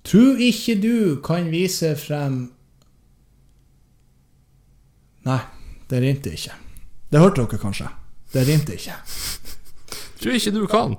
[0.07, 2.45] Tror ikke du kan vise frem
[5.27, 5.41] Nei,
[5.91, 6.53] det rimte ikke.
[7.11, 7.89] Det hørte dere kanskje.
[8.31, 8.95] Det rimte ikke.
[10.21, 10.95] Tror ikke du kan.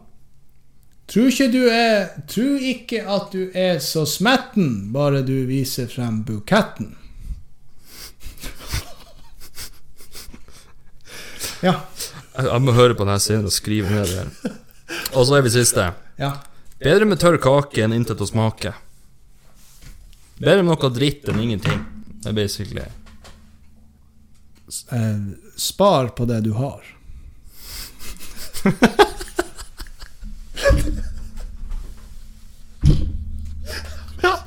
[1.09, 6.25] Tror ikke du er Tror ikke at du er så smetten, bare du viser frem
[6.29, 6.97] buketten.
[11.63, 11.75] ja.
[12.39, 14.29] Jeg, må høre på denne scenen og skrive ned det her.
[15.19, 15.89] Og så er vi siste.
[16.21, 16.33] Ja.
[16.79, 18.73] Bedre med tørr kake enn intet å smake.
[20.39, 21.83] Bedre med noe dritt enn ingenting.
[22.23, 22.87] Det er basically
[24.93, 25.19] Eh,
[25.57, 26.85] spar på det du har.
[34.23, 34.45] ja.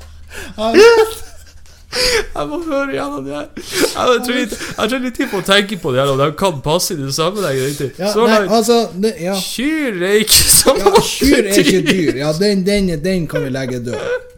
[2.42, 3.46] Jeg må høre gjennom det her.
[3.62, 6.28] Jeg tror litt, jeg tror litt tid på å tenke på det her, og de
[6.42, 7.92] kan passe i den sammenhengen.
[7.98, 8.52] Ja, Så nei, langt.
[8.58, 9.36] altså det, ja.
[9.38, 12.12] Kyr er ikke som ja, Kyr er ikke dyr.
[12.24, 14.28] Ja, den, den, den kan vi legge død.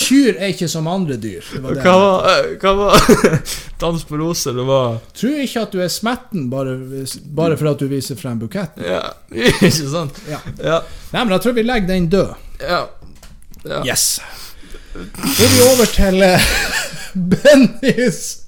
[0.00, 1.44] Kyr er ikke som andre dyr.
[1.52, 1.60] Det.
[1.82, 3.10] Hva var, eh, hva var
[3.82, 6.76] Dans på roser, det var Tror ikke at du er smetten bare,
[7.36, 8.84] bare for at du viser frem buketten.
[8.86, 9.02] Ja,
[9.34, 10.20] ikke sant?
[10.30, 10.40] Ja.
[10.62, 10.78] Ja.
[11.12, 12.32] Nei, men jeg tror vi legger den død.
[12.64, 12.82] ja.
[13.66, 13.82] ja.
[13.84, 14.20] Yes.
[14.94, 16.40] Er vi over til eh,
[17.30, 18.38] Bennys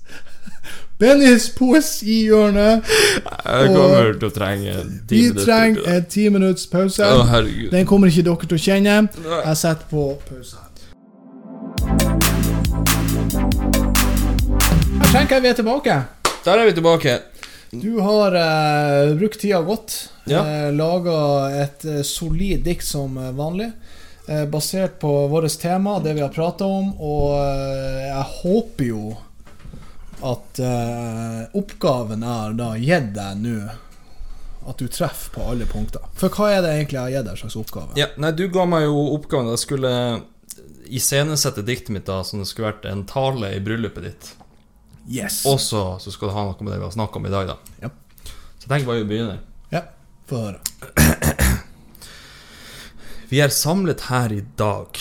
[0.98, 2.82] Bennys poesihjørne.
[3.44, 4.74] Jeg kommer til å trenge
[5.10, 7.02] ti Vi trenger en ti minutts pause.
[7.02, 7.32] Oh.
[7.72, 8.98] Den kommer ikke dere til å kjenne.
[9.32, 10.62] Jeg setter på pause.
[15.02, 15.98] Jeg tenker vi er tilbake.
[16.44, 17.18] Der er vi tilbake.
[17.72, 19.96] Du har uh, brukt tida godt.
[20.30, 20.42] Ja.
[20.44, 21.18] Uh, Laga
[21.64, 23.72] et uh, solid dikt som eh, vanlig.
[24.26, 26.92] Eh, basert på vårt tema, det vi har prata om.
[27.00, 29.04] Og eh, jeg håper jo
[30.22, 33.56] at eh, oppgaven er da gitt deg nå
[34.70, 36.04] at du treffer på alle punkter.
[36.14, 37.96] For hva er det egentlig jeg har gitt deg slags oppgave?
[37.98, 39.94] Ja, nei, du ga meg jo oppgaven jeg skulle
[40.92, 44.32] iscenesette diktet mitt da som det skulle vært en tale i bryllupet ditt.
[45.10, 45.42] Yes.
[45.50, 47.58] Og så skal du ha noe med det vi har snakka om i dag, da.
[47.82, 47.90] Ja.
[48.22, 49.42] Så jeg tenker bare vi begynner.
[49.74, 49.88] Ja,
[50.30, 51.40] få høre.
[53.32, 54.98] Vi er samlet her i dag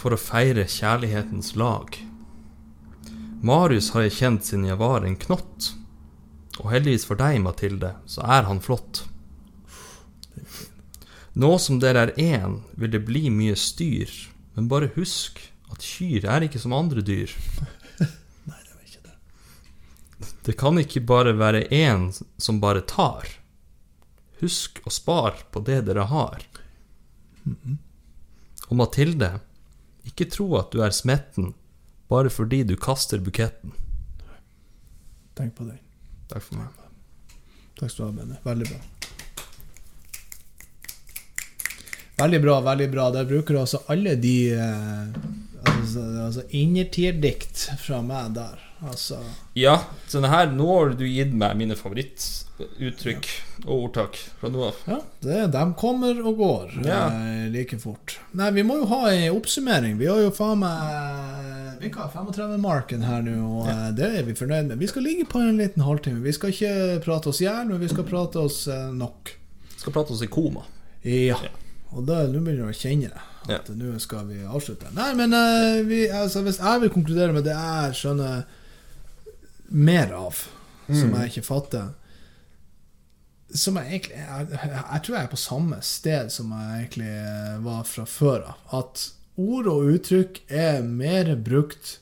[0.00, 1.98] for å feire kjærlighetens lag.
[3.44, 5.66] Marius har jeg kjent siden jeg var en knott.
[6.62, 9.02] Og heldigvis for deg, Mathilde, så er han flott.
[11.36, 14.08] Nå som dere er én, vil det bli mye styr,
[14.56, 17.36] men bare husk at kyr er ikke som andre dyr.
[18.48, 20.32] Nei, det var ikke det.
[20.48, 23.28] Det kan ikke bare være én som bare tar.
[24.40, 26.48] Husk å spare på det dere har.
[28.68, 29.34] Og Mathilde,
[30.08, 31.52] ikke tro at du er smetten
[32.12, 33.72] bare fordi du kaster buketten.
[35.38, 35.78] Tenk på den.
[36.28, 36.82] Takk for meg.
[37.78, 38.40] Takk skal du ha, Benny.
[38.44, 38.80] Veldig bra.
[42.22, 43.06] Veldig bra, veldig bra.
[43.14, 45.22] Der bruker du altså alle de eh,
[45.62, 48.58] Altså, altså innertierdikt fra meg der.
[48.82, 49.20] Altså
[49.54, 49.76] Ja,
[50.10, 53.28] så her, nå har du gitt meg mine favorittuttrykk
[53.66, 54.80] og ordtak fra nå av.
[54.90, 57.04] Ja, det, de kommer og går Ja.
[57.14, 58.18] eh, like fort.
[58.32, 59.98] Nei, vi må jo ha en oppsummering.
[59.98, 63.90] Vi har jo faen meg Vi har 35-marken her nå, og ja.
[63.90, 64.78] det er vi fornøyd med.
[64.78, 66.22] Vi skal ligge på en liten halvtime.
[66.22, 69.32] Vi skal ikke prate oss i hjel, men vi skal prate oss eh, nok.
[69.76, 70.62] Skal prate oss i koma.
[71.02, 71.38] Ja.
[71.92, 73.28] Og da nå begynner jeg å kjenne det.
[73.50, 74.92] At nå skal vi avslutte.
[74.94, 78.44] Nei, men eh, vi, altså, hvis jeg vil konkludere med det jeg skjønner
[79.72, 80.44] mer av,
[80.92, 81.92] som jeg ikke fatter
[83.54, 87.12] Som jeg egentlig jeg, jeg tror jeg er på samme sted som jeg egentlig
[87.64, 88.58] var fra før av.
[88.80, 89.04] At
[89.40, 91.98] ord og uttrykk er mer brukt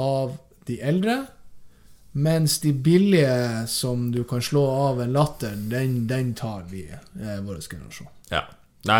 [0.00, 0.36] av
[0.66, 1.24] de eldre
[2.14, 7.40] Mens de billige som du kan slå av en latter, den, den tar vi, eh,
[7.42, 8.06] vår generasjon.
[8.30, 8.44] Ja.
[8.84, 8.98] Nei,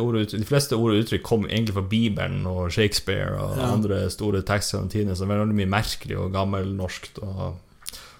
[0.00, 3.66] ord De fleste ord og uttrykk kom egentlig fra Bibelen og Shakespeare og Ja.
[3.74, 7.18] andre store tekster gjennom tidene, som er veldig mye merkelig og gammelnorsk.
[7.22, 7.58] og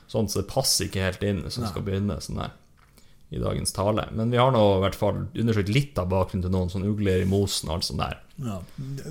[0.08, 2.50] sånt, så det passer ikke helt inn hvis man skal begynne sånn her
[3.30, 4.06] i dagens tale.
[4.12, 7.20] Men vi har nå i hvert fall undersøkt litt av bakgrunnen til noen sånn ugler
[7.22, 8.16] i mosen og alt sånt der.
[8.40, 8.60] Ja.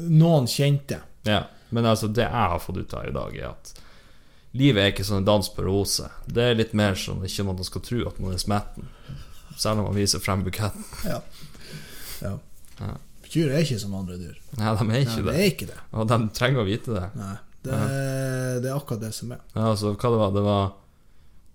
[0.10, 1.02] Noen kjente.
[1.24, 3.74] Ja, men altså det jeg har fått ut av i dag, er at
[4.58, 6.10] livet er ikke sånn en dans på roser.
[6.26, 8.88] Det er litt mer sånn ikke man skal tro at man er smetten,
[9.56, 10.84] selv om man viser frem buketten.
[11.06, 11.22] Ja.
[12.22, 12.34] Ja.
[12.80, 12.94] Ja.
[13.28, 14.36] Kyr er ikke som andre dyr.
[14.58, 15.36] Nei, de er Nei, ikke det det.
[15.36, 15.80] er ikke det.
[15.94, 17.08] Og de trenger å vite det.
[17.20, 17.34] Nei,
[17.68, 17.80] det,
[18.64, 19.42] det er akkurat det som er.
[19.56, 20.32] Ja, altså, hva det var?
[20.38, 20.68] Det var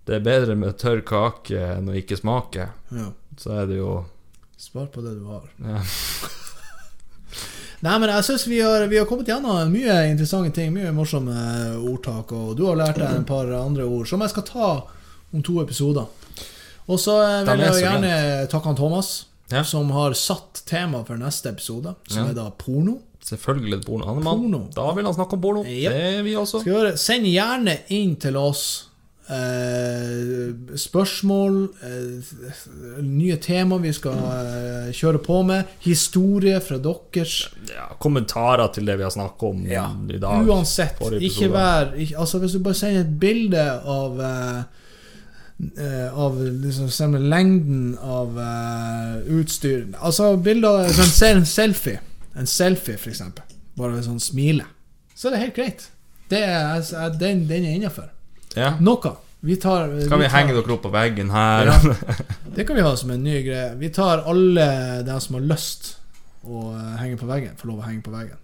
[0.05, 2.67] Det er bedre med tørr kake enn å ikke smake.
[2.91, 3.07] Ja.
[3.39, 4.03] Så er det jo
[4.63, 5.47] Spar på det du har.
[5.59, 5.81] ja.
[7.83, 10.69] Nei, men jeg syns vi, har- vi har kommet gjennom mye interessante ting.
[10.71, 11.33] Mye morsomme
[11.83, 12.31] ordtak.
[12.31, 14.69] Og du har lært deg et par andre ord som jeg skal ta
[15.33, 16.05] om to episoder.
[16.87, 18.13] Og så eh, vil er jeg gjerne
[18.51, 19.09] takke han Thomas,
[19.53, 19.63] Ja.
[19.63, 22.29] som har satt tema for neste episode, som Ja.
[22.31, 22.99] er da porno.
[23.23, 24.05] Selvfølgelig porno.
[24.05, 24.23] Han er.
[24.27, 24.63] Porno.
[24.75, 25.63] Da vil han snakke om porno.
[25.63, 25.91] Jep.
[25.93, 26.63] Det er vi også.
[26.65, 28.89] Gjøre, Send gjerne inn til oss
[29.29, 32.33] eh, spørsmål, eh,
[33.01, 37.35] nye tema vi skal eh, kjøre på med, historie fra deres.
[37.71, 39.63] Ja, kommentarer til det vi har snakket om
[40.11, 40.47] i dag.
[40.47, 40.99] Uansett.
[41.21, 44.63] Ikke vær ikke, Altså Hvis du bare sender et bilde av eh,
[46.13, 51.99] Av liksom lengden av uh, utstyr Altså bilder sånn, se en selfie.
[52.35, 53.45] En selfie, eksempel.
[53.77, 54.65] Bare sånn smile.
[55.15, 55.85] Så er det helt greit.
[56.29, 58.09] Det er, altså, den, den er innafor.
[58.57, 58.73] Ja.
[58.81, 59.13] Noe.
[59.43, 61.67] Vi tar Kan vi tar- henge dere opp på veggen her?
[61.67, 61.95] Ja.
[62.55, 63.73] Det kan vi ha som en ny greie.
[63.79, 64.65] Vi tar alle
[65.03, 65.97] dem som har lyst
[66.43, 68.39] å eh, henge på veggen, får lov å henge på veggen.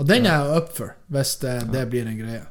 [0.00, 2.42] Og den er jeg up for, hvis det, det blir en greie.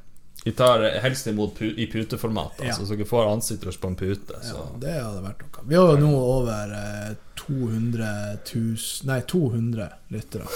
[0.43, 2.71] Vi tar helst imot pu i puteformat, Ja.
[2.71, 4.39] altså, så dere får ansiktet deres på en pute.
[4.47, 5.65] Ja, det hadde vært noe.
[5.69, 7.11] Vi har jo nå over eh,
[7.43, 8.07] 200
[8.53, 10.47] 000 Nei, 200 lyttere.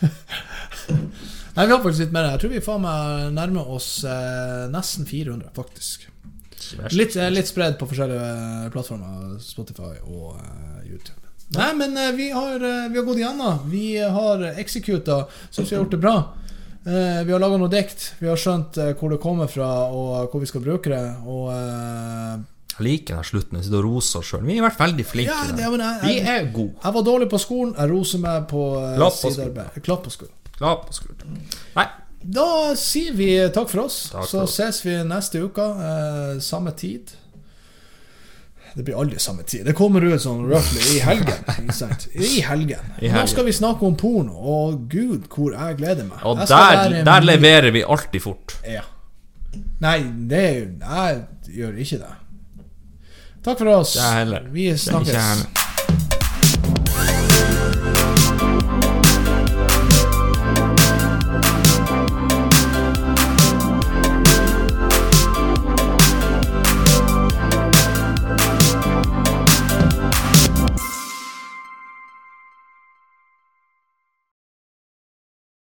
[1.54, 2.30] nei, vi har faktisk litt mer.
[2.32, 6.08] Jeg tror vi faen meg nærmer oss eh, nesten 400, faktisk.
[6.96, 9.36] Litt, eh, litt spredd på forskjellige eh, plattformer.
[9.44, 11.18] Spotify og eh, YouTube.
[11.52, 13.66] Nei, men eh, vi, har, eh, vi har gått igjennom.
[13.72, 15.26] Vi har executa.
[15.50, 16.16] Syns vi har gjort det bra.
[16.86, 18.08] Eh, vi har laga noe dikt.
[18.18, 21.02] Vi har skjønt eh, hvor det kommer fra, og hvor vi skal bruke det.
[21.30, 22.40] Og eh,
[22.78, 23.58] Jeg liker den slutten.
[23.60, 24.44] Vi sitter og roser oss sjøl.
[24.48, 25.30] Vi har vært veldig flinke.
[25.30, 26.74] Ja, det, jeg, Vi er gode.
[26.82, 27.74] jeg var dårlig på skolen.
[27.78, 29.82] Jeg roser meg på eh, Klapp på sidearbeid.
[29.86, 30.34] Klapp på skolen.
[30.58, 31.38] Glad på skulderen.
[31.74, 31.86] Nei,
[32.22, 33.96] Da sier vi takk for oss.
[34.12, 34.52] Takk så oss.
[34.58, 35.64] ses vi neste uke.
[35.86, 37.14] Eh, samme tid.
[38.74, 39.66] Det blir aldri samme tid.
[39.68, 41.44] Det kommer ut sånn roughly i helgen.
[42.14, 42.92] I helgen.
[43.02, 46.24] I Og Nå skal vi snakke om porno, og gud, hvor jeg gleder meg.
[46.24, 48.56] og der, der leverer vi alltid fort.
[48.68, 48.84] Ja.
[49.82, 49.98] Nei,
[50.30, 52.14] det Jeg gjør ikke det.
[53.44, 53.96] Takk for oss.
[54.54, 55.61] Vi snakkes.